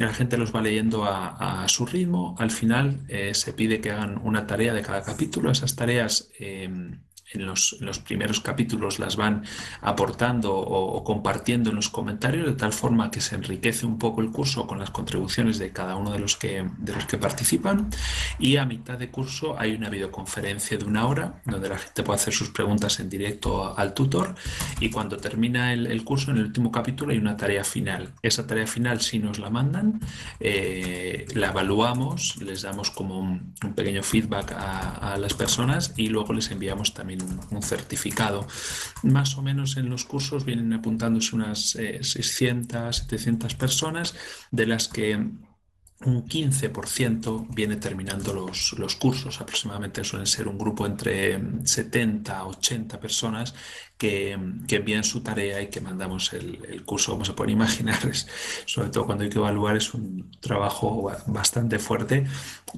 [0.06, 2.34] la gente los va leyendo a, su ritmo.
[2.38, 5.50] Al final eh, se pide que hagan una tarea de cada capítulo.
[5.50, 6.30] Esas tareas...
[6.38, 7.00] Em,
[7.32, 9.44] en los, primeros capítulos las van
[9.80, 14.30] aportando o, compartiendo en los comentarios de tal forma que se enriquece un poco el
[14.30, 17.90] curso con las contribuciones de cada uno de los que, de los que participan
[18.38, 22.16] y a mitad de curso hay una videoconferencia de una hora donde la gente puede
[22.20, 24.34] hacer sus preguntas en directo al tutor
[24.80, 28.12] y cuando termina el, curso en el último capítulo hay una tarea final.
[28.22, 30.00] Esa tarea final si nos la mandan,
[30.40, 36.32] eh, la evaluamos, les damos como un, pequeño feedback a, a las personas y luego
[36.32, 37.19] les enviamos también
[37.50, 38.46] un, certificado.
[39.02, 44.14] Más o menos en los cursos vienen apuntándose unas 600, eh, 700 personas,
[44.50, 45.14] de las que
[46.02, 49.40] un 15% viene terminando los, los, cursos.
[49.40, 53.54] Aproximadamente suelen ser un grupo entre 70 a 80 personas
[54.00, 57.98] que, que envíen su tarea y que mandamos el, curso, como se pueden imaginar,
[58.64, 62.24] sobre todo cuando hay que evaluar, es un trabajo bastante fuerte,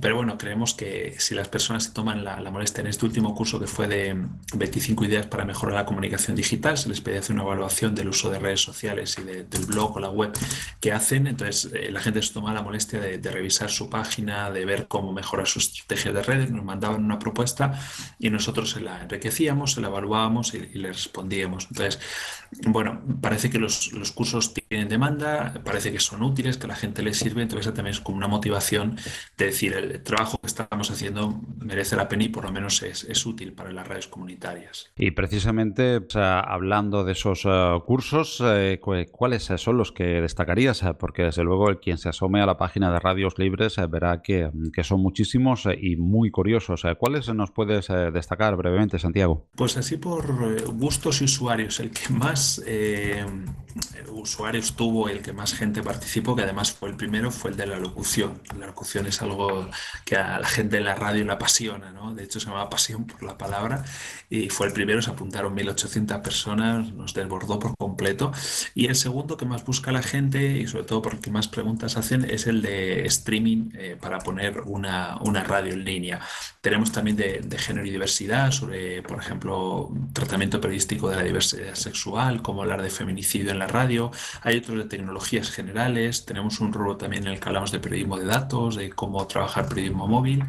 [0.00, 3.61] pero bueno, creemos que si las personas se toman la, molestia en este último curso
[3.61, 4.16] que fue de
[4.54, 8.28] 25 ideas para mejorar la comunicación digital, se les pedía hacer una evaluación del uso
[8.28, 10.32] de redes sociales y del blog o la web
[10.80, 14.64] que hacen, entonces eh, la gente se toma la molestia de, revisar su página, de
[14.64, 17.80] ver cómo mejorar su estrategia de redes, nos mandaban una propuesta
[18.18, 21.66] y nosotros se la enriquecíamos, se la evaluábamos y, y le respondíamos.
[21.70, 22.01] Entonces,
[22.66, 26.76] bueno, parece que los, los, cursos tienen demanda, parece que son útiles, que a la
[26.76, 28.96] gente les sirve, entonces también es como una motivación
[29.37, 33.04] de decir, el trabajo que estamos haciendo merece la pena y por lo menos es,
[33.04, 34.90] es útil para las redes comunitarias.
[34.96, 40.82] Y precisamente, hablando de esos eh, cursos, eh, ¿cuáles son los que destacarías?
[40.98, 44.22] Porque desde luego el quien se asome a la página de Radios Libres eh, verá
[44.22, 46.85] que, que, son muchísimos y muy curiosos.
[46.98, 49.44] ¿Cuáles nos puedes destacar brevemente, Santiago?
[49.54, 53.26] Pues así por gustos y usuarios, el que más eh,
[54.12, 57.66] usuarios tuvo, el que más gente participó, que además fue el primero, fue el de
[57.66, 58.40] la locución.
[58.59, 59.68] La locución es algo
[60.05, 62.14] que a la gente de la radio le apasiona, ¿no?
[62.14, 63.85] De hecho, se llama pasión por la palabra
[64.31, 68.33] y fue el primero, se apuntaron 1.800 personas, nos desbordó por completo.
[68.75, 72.25] Y el segundo que más busca la gente y sobre todo porque más preguntas hacen
[72.25, 76.20] es el de streaming eh, para poner una, una, radio en línea.
[76.61, 81.75] Tenemos también de, de género y diversidad sobre, por ejemplo, tratamiento periodístico de la diversidad
[81.75, 84.11] sexual como hablar de feminicidio en la radio.
[84.42, 86.24] Hay otros de tecnologías generales.
[86.24, 89.68] Tenemos un rol también en el que hablamos de periodismo de datos, de cómo trabajar
[89.68, 90.44] periodismo móvil.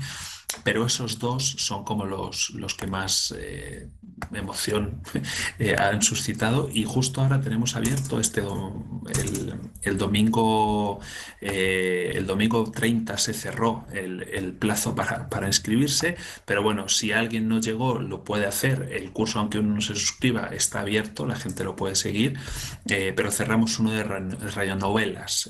[0.63, 3.89] Pero esos dos son como los, los que más eh,
[4.33, 5.01] emoción
[5.59, 6.69] eh, han suscitado.
[6.71, 10.99] Y justo ahora tenemos abierto este el, el, domingo
[11.41, 16.15] eh, el domingo 30 se cerró el, el plazo para, para, inscribirse.
[16.45, 18.89] Pero bueno si alguien no llegó lo puede hacer.
[18.91, 22.37] El curso aunque uno no se suscriba está abierto la gente lo puede seguir.
[22.85, 25.49] Pero cerramos uno de radionovelas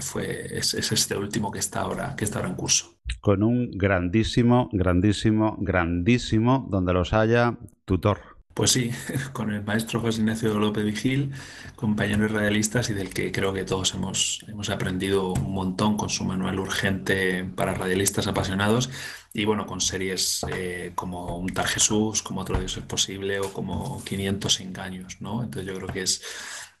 [0.00, 3.70] fue es, es, este último que está ahora que está ahora en curso con un
[3.70, 8.32] grandísimo, grandísimo, grandísimo, donde los haya, tutor.
[8.54, 8.90] Pues sí,
[9.32, 11.32] con el maestro José Ignacio López Vigil,
[11.74, 16.24] compañeros radialistas y del que creo que todos hemos, hemos aprendido un montón con su
[16.24, 18.90] manual urgente para radialistas apasionados
[19.32, 23.52] y bueno, con series eh, como Un tal Jesús, como Otro Dios es posible o
[23.52, 25.42] como 500 engaños, ¿no?
[25.42, 26.22] Entonces yo creo que es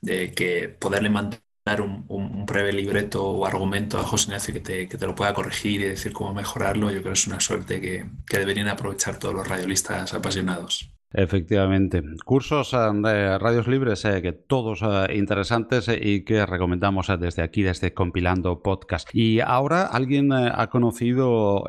[0.02, 4.88] de que poderle mantener dar un, breve libreto o argumento a José Ignacio que te,
[4.88, 7.80] que te, lo pueda corregir y decir cómo mejorarlo, yo creo que es una suerte
[7.80, 10.92] que, que deberían aprovechar todos los radiolistas apasionados.
[11.14, 12.02] Efectivamente.
[12.24, 17.62] Cursos eh, de radios libres eh, que todos eh, interesantes y que recomendamos desde aquí,
[17.62, 19.08] desde Compilando Podcast.
[19.12, 21.64] Y ahora alguien ha conocido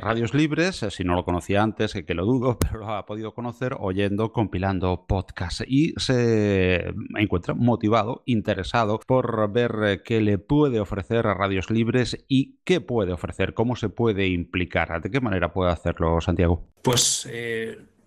[0.00, 3.76] radios libres, si no lo conocía antes, que lo dudo, pero lo ha podido conocer
[3.78, 11.34] oyendo Compilando Podcast y se encuentra motivado, interesado por ver qué le puede ofrecer a
[11.34, 15.00] radios libres y qué puede ofrecer, cómo se puede implicar.
[15.00, 16.64] ¿De qué manera puede hacerlo, Santiago?
[16.82, 17.28] Pues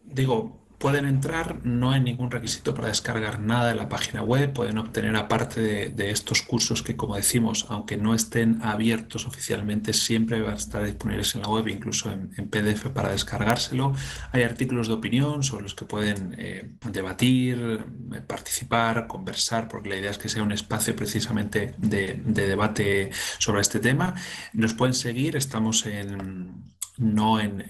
[0.05, 4.79] digo, Pueden entrar, no hay ningún requisito para descargar nada de la página web, pueden
[4.79, 10.53] obtener aparte de, estos cursos que como decimos, aunque no estén abiertos oficialmente, siempre van
[10.53, 13.93] a estar disponibles en la web, incluso en, PDF para descargárselo.
[14.31, 19.97] Hay artículos de opinión sobre los que pueden eh, debatir, eh, participar, conversar, porque la
[19.97, 24.15] idea es que sea un espacio precisamente de, de debate sobre este tema.
[24.53, 27.61] Nos pueden seguir, estamos en no en,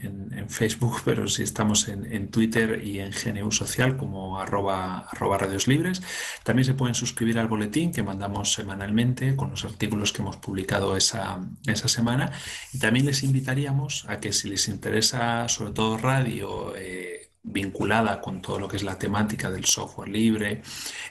[0.49, 6.01] Facebook, pero sí estamos en, Twitter y en GNU Social como arroba, radios libres.
[6.43, 10.97] También se pueden suscribir al boletín que mandamos semanalmente con los artículos que hemos publicado
[10.97, 12.31] esa, esa semana.
[12.73, 18.41] Y también les invitaríamos a que si les interesa sobre todo radio, eh, vinculada con
[18.41, 20.61] todo lo que es la temática del software libre,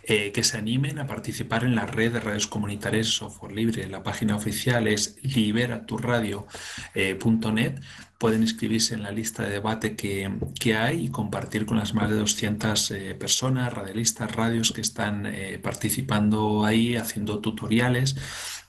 [0.04, 3.88] eh, que se animen a participar en la red de redes comunitarias software libre.
[3.88, 7.80] La página oficial es liberaturradio.net.
[8.20, 11.94] Eh, Pueden inscribirse en la lista de debate que, que, hay y compartir con las
[11.94, 15.26] más de 200 eh, personas, radialistas, radios que están
[15.62, 18.16] participando ahí, haciendo tutoriales.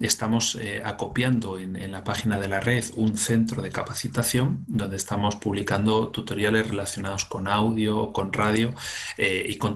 [0.02, 5.36] Estamos eh, acopiando en, la página de la red un centro de capacitación donde estamos
[5.36, 8.74] publicando tutoriales relacionados con audio, con radio
[9.18, 9.76] eh, y con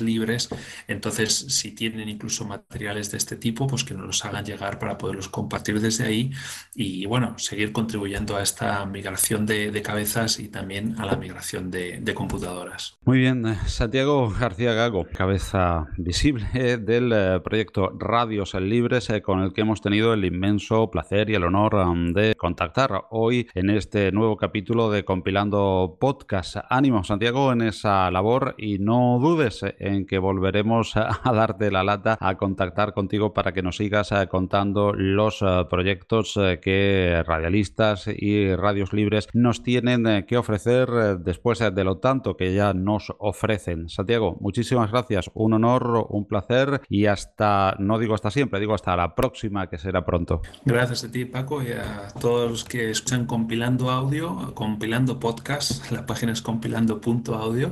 [0.00, 0.48] libres.
[0.88, 4.96] Entonces, si tienen incluso materiales de este tipo, pues que nos los hagan llegar para
[4.98, 6.30] poderlos compartir desde ahí
[6.74, 12.14] y, bueno, seguir contribuyendo a esta migración de, cabezas y también a la migración de,
[12.14, 12.96] computadoras.
[13.04, 19.40] Muy bien, eh, Santiago García Gago, cabeza visible eh, del eh, proyecto Radios Libres, con
[19.40, 23.70] el que hemos tenido el inmenso placer y el honor um, de contactar hoy en
[23.70, 26.56] este nuevo capítulo de Compilando Podcast.
[26.70, 32.16] Ánimo, Santiago, en esa labor y no dudes en que volveremos a darte la lata
[32.20, 39.28] a contactar contigo para que nos sigas contando los proyectos que radialistas y radios libres
[39.32, 43.88] nos tienen que ofrecer después de lo tanto que ya nos ofrecen.
[43.88, 48.96] Santiago, muchísimas gracias, un honor, un placer y hasta, no digo hasta siempre, digo hasta
[48.96, 50.42] la próxima que será pronto.
[50.64, 56.06] Gracias a ti, Paco, y a todos los que escuchan compilando audio, compilando podcast, la
[56.06, 57.70] página es compilando.audio.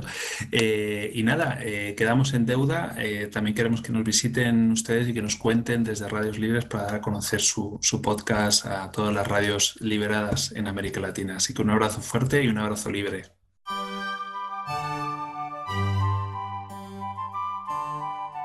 [0.51, 2.95] Eh, y nada, eh, quedamos en deuda.
[2.97, 6.85] Eh, también queremos que nos visiten ustedes y que nos cuenten desde Radios Libres para
[6.85, 11.37] dar a conocer su, su podcast a todas las radios liberadas en América Latina.
[11.37, 13.23] Así que un abrazo fuerte y un abrazo libre.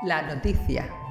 [0.03, 1.08] La noticia.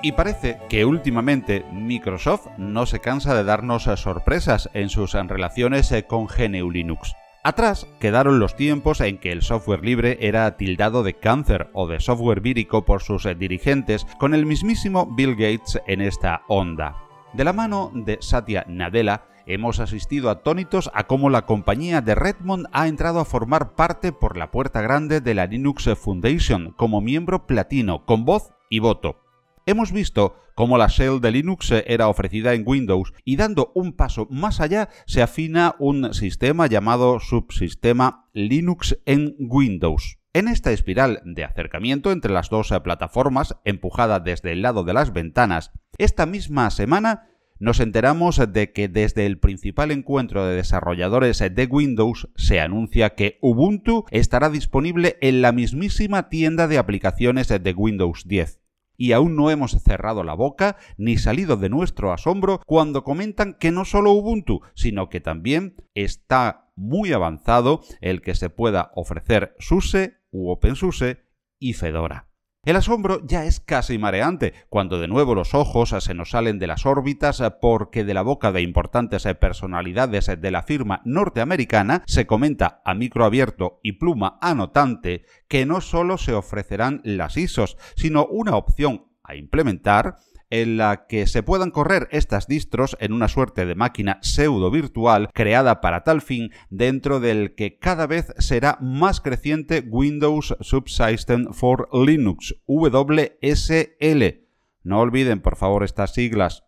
[0.00, 6.26] Y parece que últimamente Microsoft no se cansa de darnos sorpresas en sus relaciones con
[6.26, 7.14] GNU Linux.
[7.42, 11.98] Atrás quedaron los tiempos en que el software libre era tildado de cáncer o de
[11.98, 16.96] software vírico por sus dirigentes, con el mismísimo Bill Gates en esta onda.
[17.32, 22.66] De la mano de Satya Nadella, hemos asistido atónitos a cómo la compañía de Redmond
[22.72, 27.46] ha entrado a formar parte por la puerta grande de la Linux Foundation como miembro
[27.46, 29.27] platino, con voz y voto.
[29.68, 34.26] Hemos visto cómo la shell de Linux era ofrecida en Windows y dando un paso
[34.30, 40.20] más allá se afina un sistema llamado subsistema Linux en Windows.
[40.32, 45.12] En esta espiral de acercamiento entre las dos plataformas, empujada desde el lado de las
[45.12, 51.66] ventanas, esta misma semana nos enteramos de que desde el principal encuentro de desarrolladores de
[51.66, 58.26] Windows se anuncia que Ubuntu estará disponible en la mismísima tienda de aplicaciones de Windows
[58.26, 58.60] 10
[58.98, 63.70] y aún no hemos cerrado la boca ni salido de nuestro asombro cuando comentan que
[63.70, 70.18] no solo Ubuntu, sino que también está muy avanzado el que se pueda ofrecer SUSE
[70.30, 71.24] u OpenSUSE
[71.58, 72.27] y Fedora.
[72.68, 76.66] El asombro ya es casi mareante cuando de nuevo los ojos se nos salen de
[76.66, 82.82] las órbitas porque de la boca de importantes personalidades de la firma norteamericana se comenta
[82.84, 88.54] a micro abierto y pluma anotante que no solo se ofrecerán las ISOs, sino una
[88.56, 90.16] opción a implementar
[90.50, 95.30] en la que se puedan correr estas distros en una suerte de máquina pseudo virtual
[95.32, 101.88] creada para tal fin dentro del que cada vez será más creciente Windows Subsystem for
[101.92, 104.46] Linux, WSL.
[104.82, 106.64] No olviden por favor estas siglas.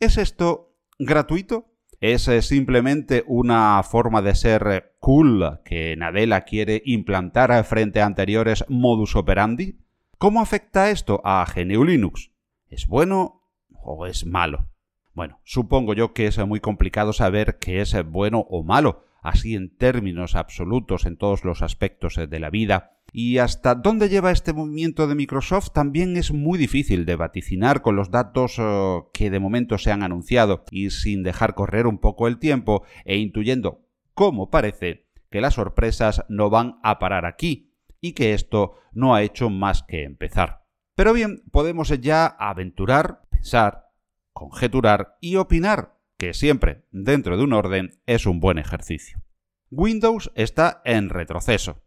[0.00, 1.70] ¿Es esto gratuito?
[2.00, 8.64] ¿Es eh, simplemente una forma de ser cool que Nadella quiere implantar frente a anteriores
[8.68, 9.78] modus operandi?
[10.18, 12.33] ¿Cómo afecta esto a GNU Linux?
[12.68, 13.42] ¿Es bueno
[13.82, 14.68] o es malo?
[15.14, 19.76] Bueno, supongo yo que es muy complicado saber qué es bueno o malo, así en
[19.76, 22.98] términos absolutos en todos los aspectos de la vida.
[23.12, 27.94] Y hasta dónde lleva este movimiento de Microsoft también es muy difícil de vaticinar con
[27.94, 32.26] los datos eh, que de momento se han anunciado y sin dejar correr un poco
[32.26, 38.14] el tiempo e intuyendo, como parece, que las sorpresas no van a parar aquí y
[38.14, 40.63] que esto no ha hecho más que empezar.
[40.94, 43.90] Pero bien, podemos ya aventurar, pensar,
[44.32, 49.22] conjeturar y opinar, que siempre, dentro de un orden, es un buen ejercicio.
[49.70, 51.82] Windows está en retroceso.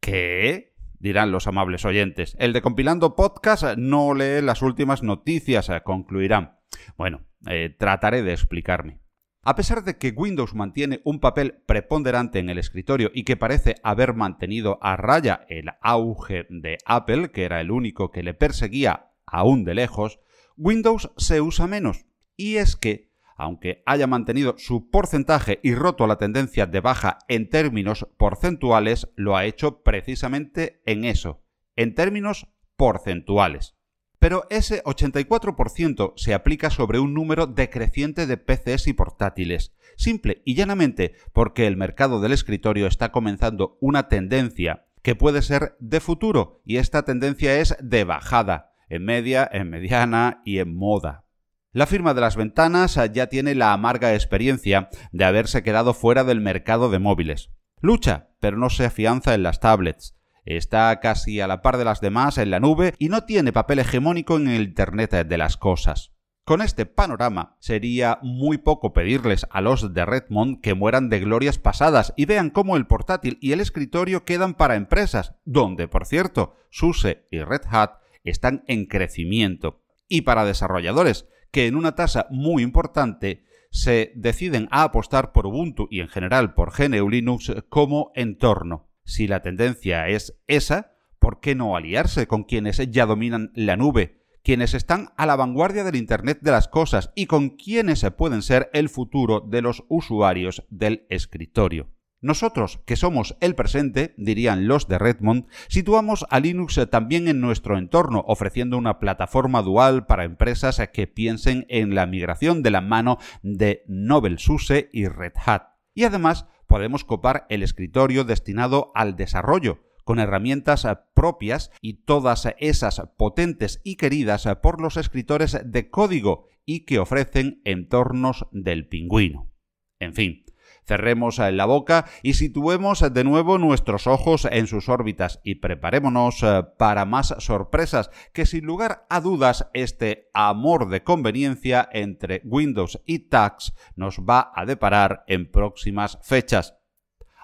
[0.00, 0.68] ¿Qué?
[0.98, 2.36] dirán los amables oyentes.
[2.38, 6.58] El de compilando podcast no lee las últimas noticias, concluirán.
[6.96, 9.00] Bueno, eh, trataré de explicarme.
[9.48, 13.76] A pesar de que Windows mantiene un papel preponderante en el escritorio y que parece
[13.82, 19.10] haber mantenido a raya el auge de Apple, que era el único que le perseguía
[19.24, 20.20] aún de lejos,
[20.58, 22.04] Windows se usa menos.
[22.36, 27.48] Y es que, aunque haya mantenido su porcentaje y roto la tendencia de baja en
[27.48, 31.40] términos porcentuales, lo ha hecho precisamente en eso,
[31.74, 33.77] en términos porcentuales.
[34.18, 40.54] Pero ese 84% se aplica sobre un número decreciente de PCs y portátiles, simple y
[40.54, 46.60] llanamente porque el mercado del escritorio está comenzando una tendencia que puede ser de futuro
[46.64, 51.24] y esta tendencia es de bajada, en media, en mediana y en moda.
[51.72, 56.40] La firma de las ventanas ya tiene la amarga experiencia de haberse quedado fuera del
[56.40, 57.50] mercado de móviles.
[57.80, 60.17] Lucha, pero no se afianza en las tablets.
[60.48, 63.80] Está casi a la par de las demás en la nube y no tiene papel
[63.80, 66.14] hegemónico en el Internet de las cosas.
[66.46, 71.58] Con este panorama, sería muy poco pedirles a los de Redmond que mueran de glorias
[71.58, 76.56] pasadas y vean cómo el portátil y el escritorio quedan para empresas, donde, por cierto,
[76.70, 79.82] SUSE y Red Hat están en crecimiento.
[80.08, 85.88] Y para desarrolladores, que en una tasa muy importante se deciden a apostar por Ubuntu
[85.90, 88.87] y en general por GNU Linux como entorno.
[89.08, 94.20] Si la tendencia es esa, ¿por qué no aliarse con quienes ya dominan la nube,
[94.44, 98.68] quienes están a la vanguardia del Internet de las Cosas y con quienes pueden ser
[98.74, 101.88] el futuro de los usuarios del escritorio?
[102.20, 107.78] Nosotros, que somos el presente, dirían los de Redmond, situamos a Linux también en nuestro
[107.78, 113.16] entorno, ofreciendo una plataforma dual para empresas que piensen en la migración de la mano
[113.42, 115.62] de Nobel SUSE y Red Hat.
[115.94, 123.02] Y además podemos copar el escritorio destinado al desarrollo, con herramientas propias y todas esas
[123.16, 129.50] potentes y queridas por los escritores de código y que ofrecen entornos del pingüino.
[129.98, 130.44] En fin,
[130.88, 136.64] Cerremos la boca y situemos de nuevo nuestros ojos en sus órbitas y preparémonos eh,
[136.78, 143.28] para más sorpresas que sin lugar a dudas este amor de conveniencia entre Windows y
[143.28, 146.78] Tax nos va a deparar en próximas fechas.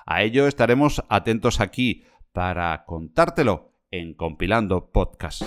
[0.07, 5.43] A ello estaremos atentos aquí para contártelo en Compilando Podcast.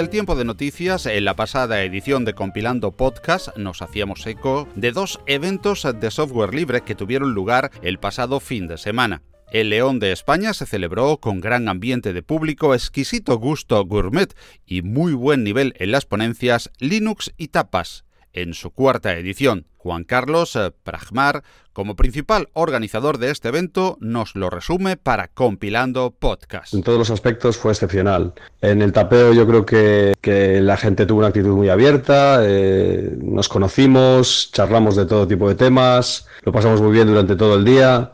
[0.00, 4.92] El tiempo de noticias, en la pasada edición de Compilando Podcast, nos hacíamos eco de
[4.92, 9.22] dos eventos de software libre que tuvieron lugar el pasado fin de semana.
[9.52, 14.34] El León de España se celebró con gran ambiente de público, exquisito gusto gourmet
[14.64, 19.66] y muy buen nivel en las ponencias Linux y Tapas, en su cuarta edición.
[19.76, 26.10] Juan Carlos eh, Pragmar, como principal organizador de este evento, nos lo resume para Compilando
[26.10, 26.74] Podcast.
[26.74, 28.34] En todos los aspectos fue excepcional.
[28.60, 30.14] En el tapeo yo creo que,
[30.60, 35.54] la gente tuvo una actitud muy abierta, eh, nos conocimos, charlamos de todo tipo de
[35.54, 38.12] temas, lo pasamos muy bien durante todo el día.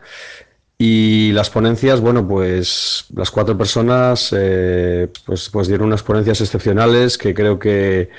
[0.79, 7.17] Y las ponencias, bueno, pues las cuatro personas eh, pues, pues dieron unas ponencias excepcionales
[7.17, 8.11] que creo que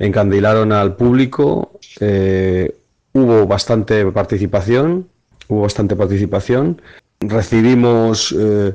[0.00, 1.78] encandilaron al público.
[2.00, 2.74] Eh,
[3.12, 5.08] hubo bastante participación,
[5.46, 6.82] hubo bastante participación.
[7.20, 8.74] Recibimos, eh,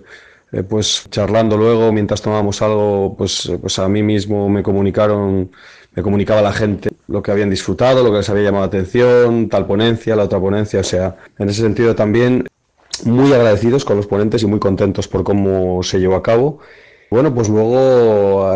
[0.51, 5.51] eh, pues charlando luego, mientras tomábamos algo, pues, pues a mí mismo me comunicaron,
[5.95, 9.49] me comunicaba la gente lo que habían disfrutado, lo que les había llamado la atención,
[9.49, 12.47] tal ponencia, la otra ponencia, o sea, en ese sentido también
[13.03, 16.59] muy agradecidos con los ponentes y muy contentos por cómo se llevó a cabo.
[17.09, 18.51] Bueno, pues luego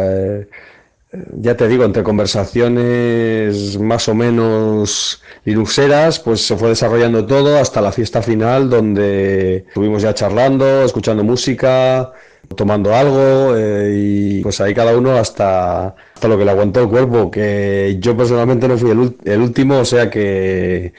[1.12, 7.82] ya te digo, entre conversaciones más o menos linuxeras, pues se fue desarrollando todo hasta
[7.82, 12.12] la fiesta final donde estuvimos ya charlando, escuchando música,
[12.56, 16.90] tomando algo eh, y pues ahí cada uno hasta, hasta lo que le aguantó el
[16.90, 20.94] cuerpo, que yo personalmente no fui el, el último, o sea que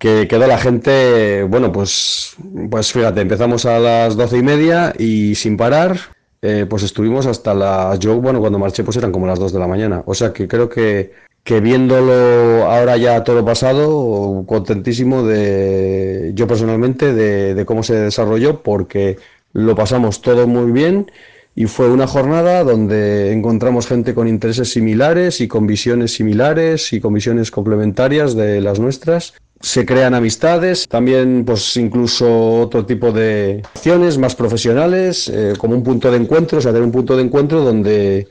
[0.00, 2.34] que quedó la gente, bueno, pues,
[2.70, 5.98] pues fíjate, empezamos a las doce y media y sin parar,
[6.42, 7.98] eh, pues estuvimos hasta las...
[7.98, 10.02] Yo, bueno, cuando marché pues eran como las 2 de la mañana.
[10.06, 11.12] O sea que creo que,
[11.44, 18.62] que viéndolo ahora ya todo pasado, contentísimo de, yo personalmente, de, de cómo se desarrolló,
[18.62, 19.18] porque
[19.52, 21.10] lo pasamos todo muy bien
[21.54, 27.00] y fue una jornada donde encontramos gente con intereses similares y con visiones similares y
[27.00, 33.62] con visiones complementarias de las nuestras se crean amistades, también pues incluso otro tipo de
[33.74, 37.22] acciones más profesionales, eh, como un punto de encuentro, o sea, tener un punto de
[37.22, 38.26] encuentro donde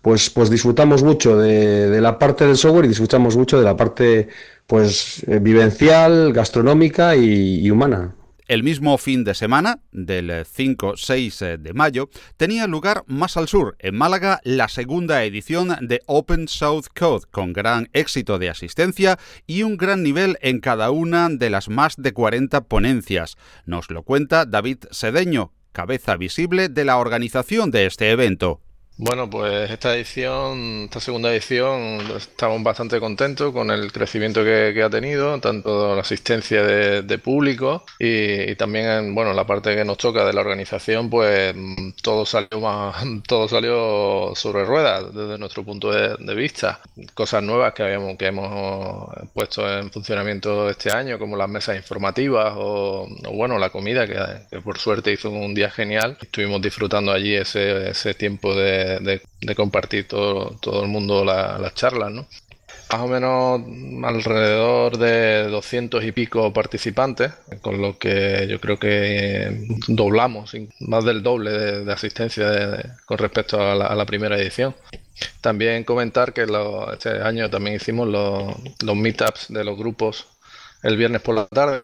[0.00, 4.28] pues, pues disfrutamos mucho de, la parte del software y disfrutamos mucho de la parte
[4.66, 8.14] pues eh, vivencial, gastronómica y humana.
[8.50, 13.76] El mismo fin de semana, del 5-6 eh, de mayo, tenía lugar más al sur,
[13.78, 19.62] en Málaga, la segunda edición de Open South Code, con gran éxito de asistencia y
[19.62, 23.36] un gran nivel en cada una de las más de 40 ponencias.
[23.66, 28.60] Nos lo cuenta David Sedeño, cabeza visible de la organización de este evento.
[29.02, 34.90] Bueno, pues esta edición, esta segunda edición, estamos bastante contentos con el crecimiento que, ha
[34.90, 40.34] tenido, tanto la asistencia de, público y, también, bueno, la parte que nos toca de
[40.34, 41.54] la organización, pues
[42.02, 46.80] todo salió más, todo salió sobre ruedas desde nuestro punto de, vista.
[47.14, 52.52] Cosas nuevas que habíamos, que hemos puesto en funcionamiento este año, como las mesas informativas
[52.54, 56.18] o, bueno, la comida que, por suerte hizo un día genial.
[56.20, 62.26] Estuvimos disfrutando allí ese tiempo de de, compartir todo, todo el mundo las charlas, ¿no?
[62.92, 63.60] Más o menos
[64.04, 71.22] alrededor de 200 y pico participantes, con lo que yo creo que doblamos, más del
[71.22, 71.50] doble
[71.84, 74.74] de, asistencia con respecto a la, primera edición.
[75.40, 76.46] También comentar que
[76.92, 80.26] este año también hicimos los, los meetups de los grupos
[80.82, 81.82] el viernes por la tarde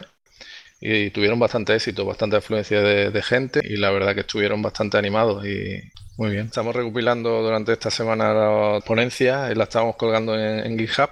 [0.80, 5.46] y tuvieron bastante éxito, bastante afluencia de, gente y la verdad que estuvieron bastante animados
[5.46, 5.80] y
[6.16, 6.46] muy bien.
[6.46, 11.10] Estamos recopilando durante esta semana las ponencias y las estamos colgando en, GitHub.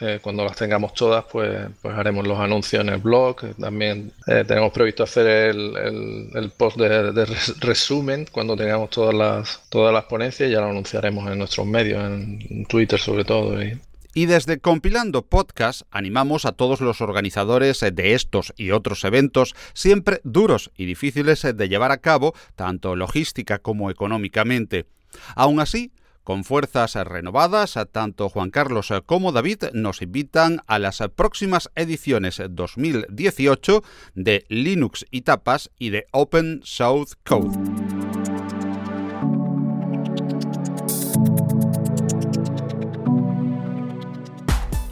[0.00, 3.36] Eh, cuando las tengamos todas, pues, pues haremos los anuncios en el blog.
[3.60, 7.26] También eh, tenemos previsto hacer el, el, post de,
[7.60, 10.50] resumen cuando tengamos todas las, todas las ponencias.
[10.50, 13.62] Ya lo anunciaremos en nuestros medios, en Twitter sobre todo.
[13.62, 13.78] Y,
[14.14, 20.20] y desde Compilando Podcast animamos a todos los organizadores de estos y otros eventos, siempre
[20.24, 24.86] duros y difíciles de llevar a cabo, tanto logística como económicamente.
[25.34, 25.92] Aún así,
[26.22, 33.84] con fuerzas renovadas, tanto Juan Carlos como David nos invitan a las próximas ediciones 2018
[34.14, 38.03] de Linux y Tapas y de Open Source Code.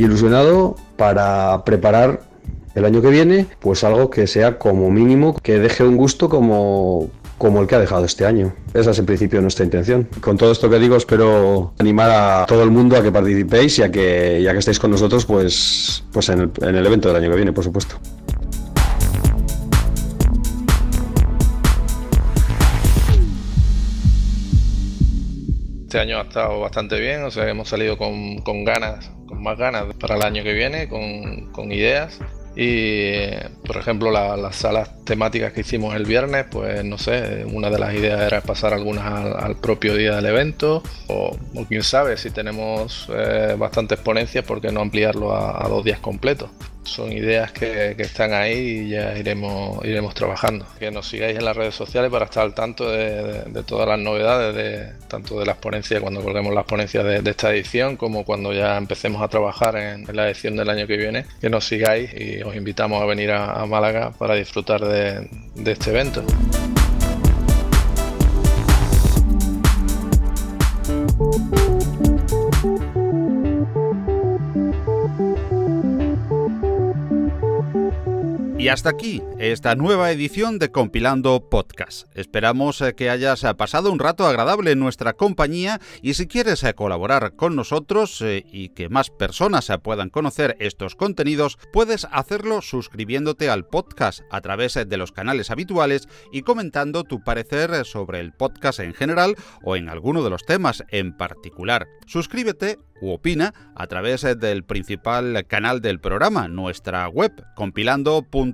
[0.02, 2.20] Ilusionado para preparar
[2.74, 7.10] el año que viene, pues algo que sea como mínimo, que deje un gusto como,
[7.38, 8.54] como el que ha dejado este año.
[8.72, 10.08] Esa es en principio nuestra intención.
[10.20, 13.82] Con todo esto que digo, espero animar a todo el mundo a que participéis y
[13.82, 17.16] a que, ya que estéis con nosotros, pues, pues en, el, en el evento del
[17.18, 17.96] año que viene, por supuesto.
[25.92, 29.94] Este año ha estado bastante bien, o sea, hemos salido con, con ganas más ganas
[29.96, 32.18] para el año que viene, con, con ideas.
[32.56, 33.26] Y,
[33.66, 37.92] por ejemplo, las salas temáticas que hicimos el viernes, pues no sé, una de las
[37.92, 41.36] ideas era pasar algunas al, propio día del evento, o,
[41.68, 46.48] quién sabe, si tenemos eh, bastantes ponencias, ¿por qué no ampliarlo a dos días completos?
[46.84, 50.66] Son ideas que, están ahí y ya iremos, iremos trabajando.
[50.78, 54.54] Que nos sigáis en las redes sociales para estar al tanto de, todas las novedades,
[54.54, 58.76] de, tanto de las ponencias, cuando colguemos las ponencias de, esta edición, como cuando ya
[58.76, 61.26] empecemos a trabajar en, la edición del año que viene.
[61.40, 65.28] Que nos sigáis y os invitamos a venir a, Málaga para disfrutar de
[65.64, 66.24] este evento.
[78.62, 82.06] Y hasta aquí esta nueva edición de Compilando Podcast.
[82.16, 86.62] Esperamos eh, que hayas eh, pasado un rato agradable en nuestra compañía y si quieres
[86.62, 93.50] eh, colaborar con nosotros y que más personas puedan conocer estos contenidos, puedes hacerlo suscribiéndote
[93.50, 98.78] al podcast a través de los canales habituales y comentando tu parecer sobre el podcast
[98.78, 99.34] en general
[99.64, 101.88] o en alguno de los temas en particular.
[102.06, 107.32] Suscríbete u opina a través del principal canal del programa, nuestra web,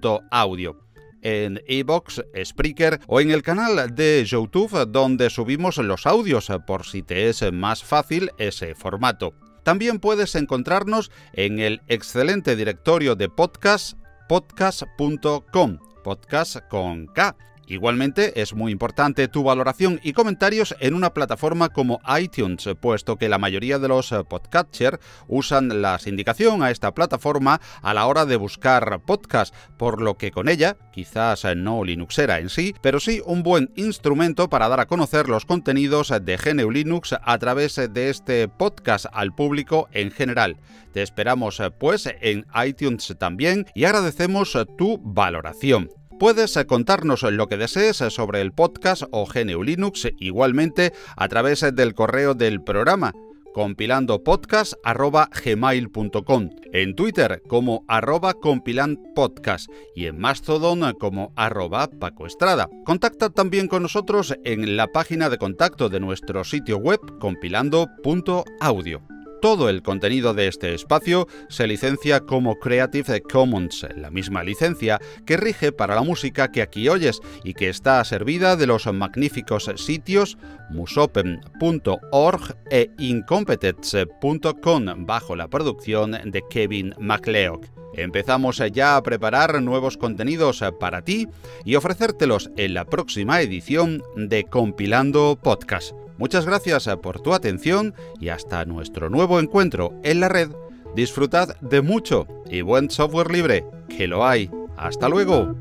[0.00, 0.76] compilando.audio
[1.20, 7.02] en iBox, Spreaker o en el canal de YouTube donde subimos los audios por si
[7.02, 9.34] te es más fácil ese formato.
[9.64, 17.36] También puedes encontrarnos en el excelente directorio de podcast podcast.com, podcast con K
[17.68, 23.28] Igualmente es muy importante tu valoración y comentarios en una plataforma como iTunes, puesto que
[23.28, 28.36] la mayoría de los podcatchers usan la sindicación a esta plataforma a la hora de
[28.36, 33.42] buscar podcast, por lo que con ella, quizás no Linuxera en sí, pero sí un
[33.42, 38.48] buen instrumento para dar a conocer los contenidos de GNU Linux a través de este
[38.48, 40.56] podcast al público en general.
[40.94, 45.97] Te esperamos pues en iTunes también y agradecemos tu valoración.
[46.18, 51.28] Puedes eh, contarnos lo que desees eh, sobre el podcast o GNU Linux igualmente a
[51.28, 53.12] través eh, del correo del programa
[53.54, 62.68] compilandopodcast.gmail.com, en Twitter como arroba compilandpodcast y en Mastodon como arroba Paco Estrada.
[62.84, 69.02] Contacta también con nosotros en la página de contacto de nuestro sitio web compilando.audio.
[69.40, 75.36] todo el contenido de este espacio se licencia como Creative Commons, la misma licencia que
[75.36, 80.36] rige para la música que aquí oyes y que está servida de los magníficos sitios
[80.70, 87.66] musopen.org e incompetence.com bajo la producción de Kevin MacLeod.
[87.94, 91.26] Empezamos ya a preparar nuevos contenidos para ti
[91.64, 96.07] y ofrecértelos en la próxima edición de Compilando Podcast.
[96.18, 100.50] Muchas gracias por tu atención y hasta nuestro nuevo encuentro en la red.
[100.94, 104.50] Disfrutad de mucho y buen software libre, que lo hay.
[104.76, 105.54] Hasta luego.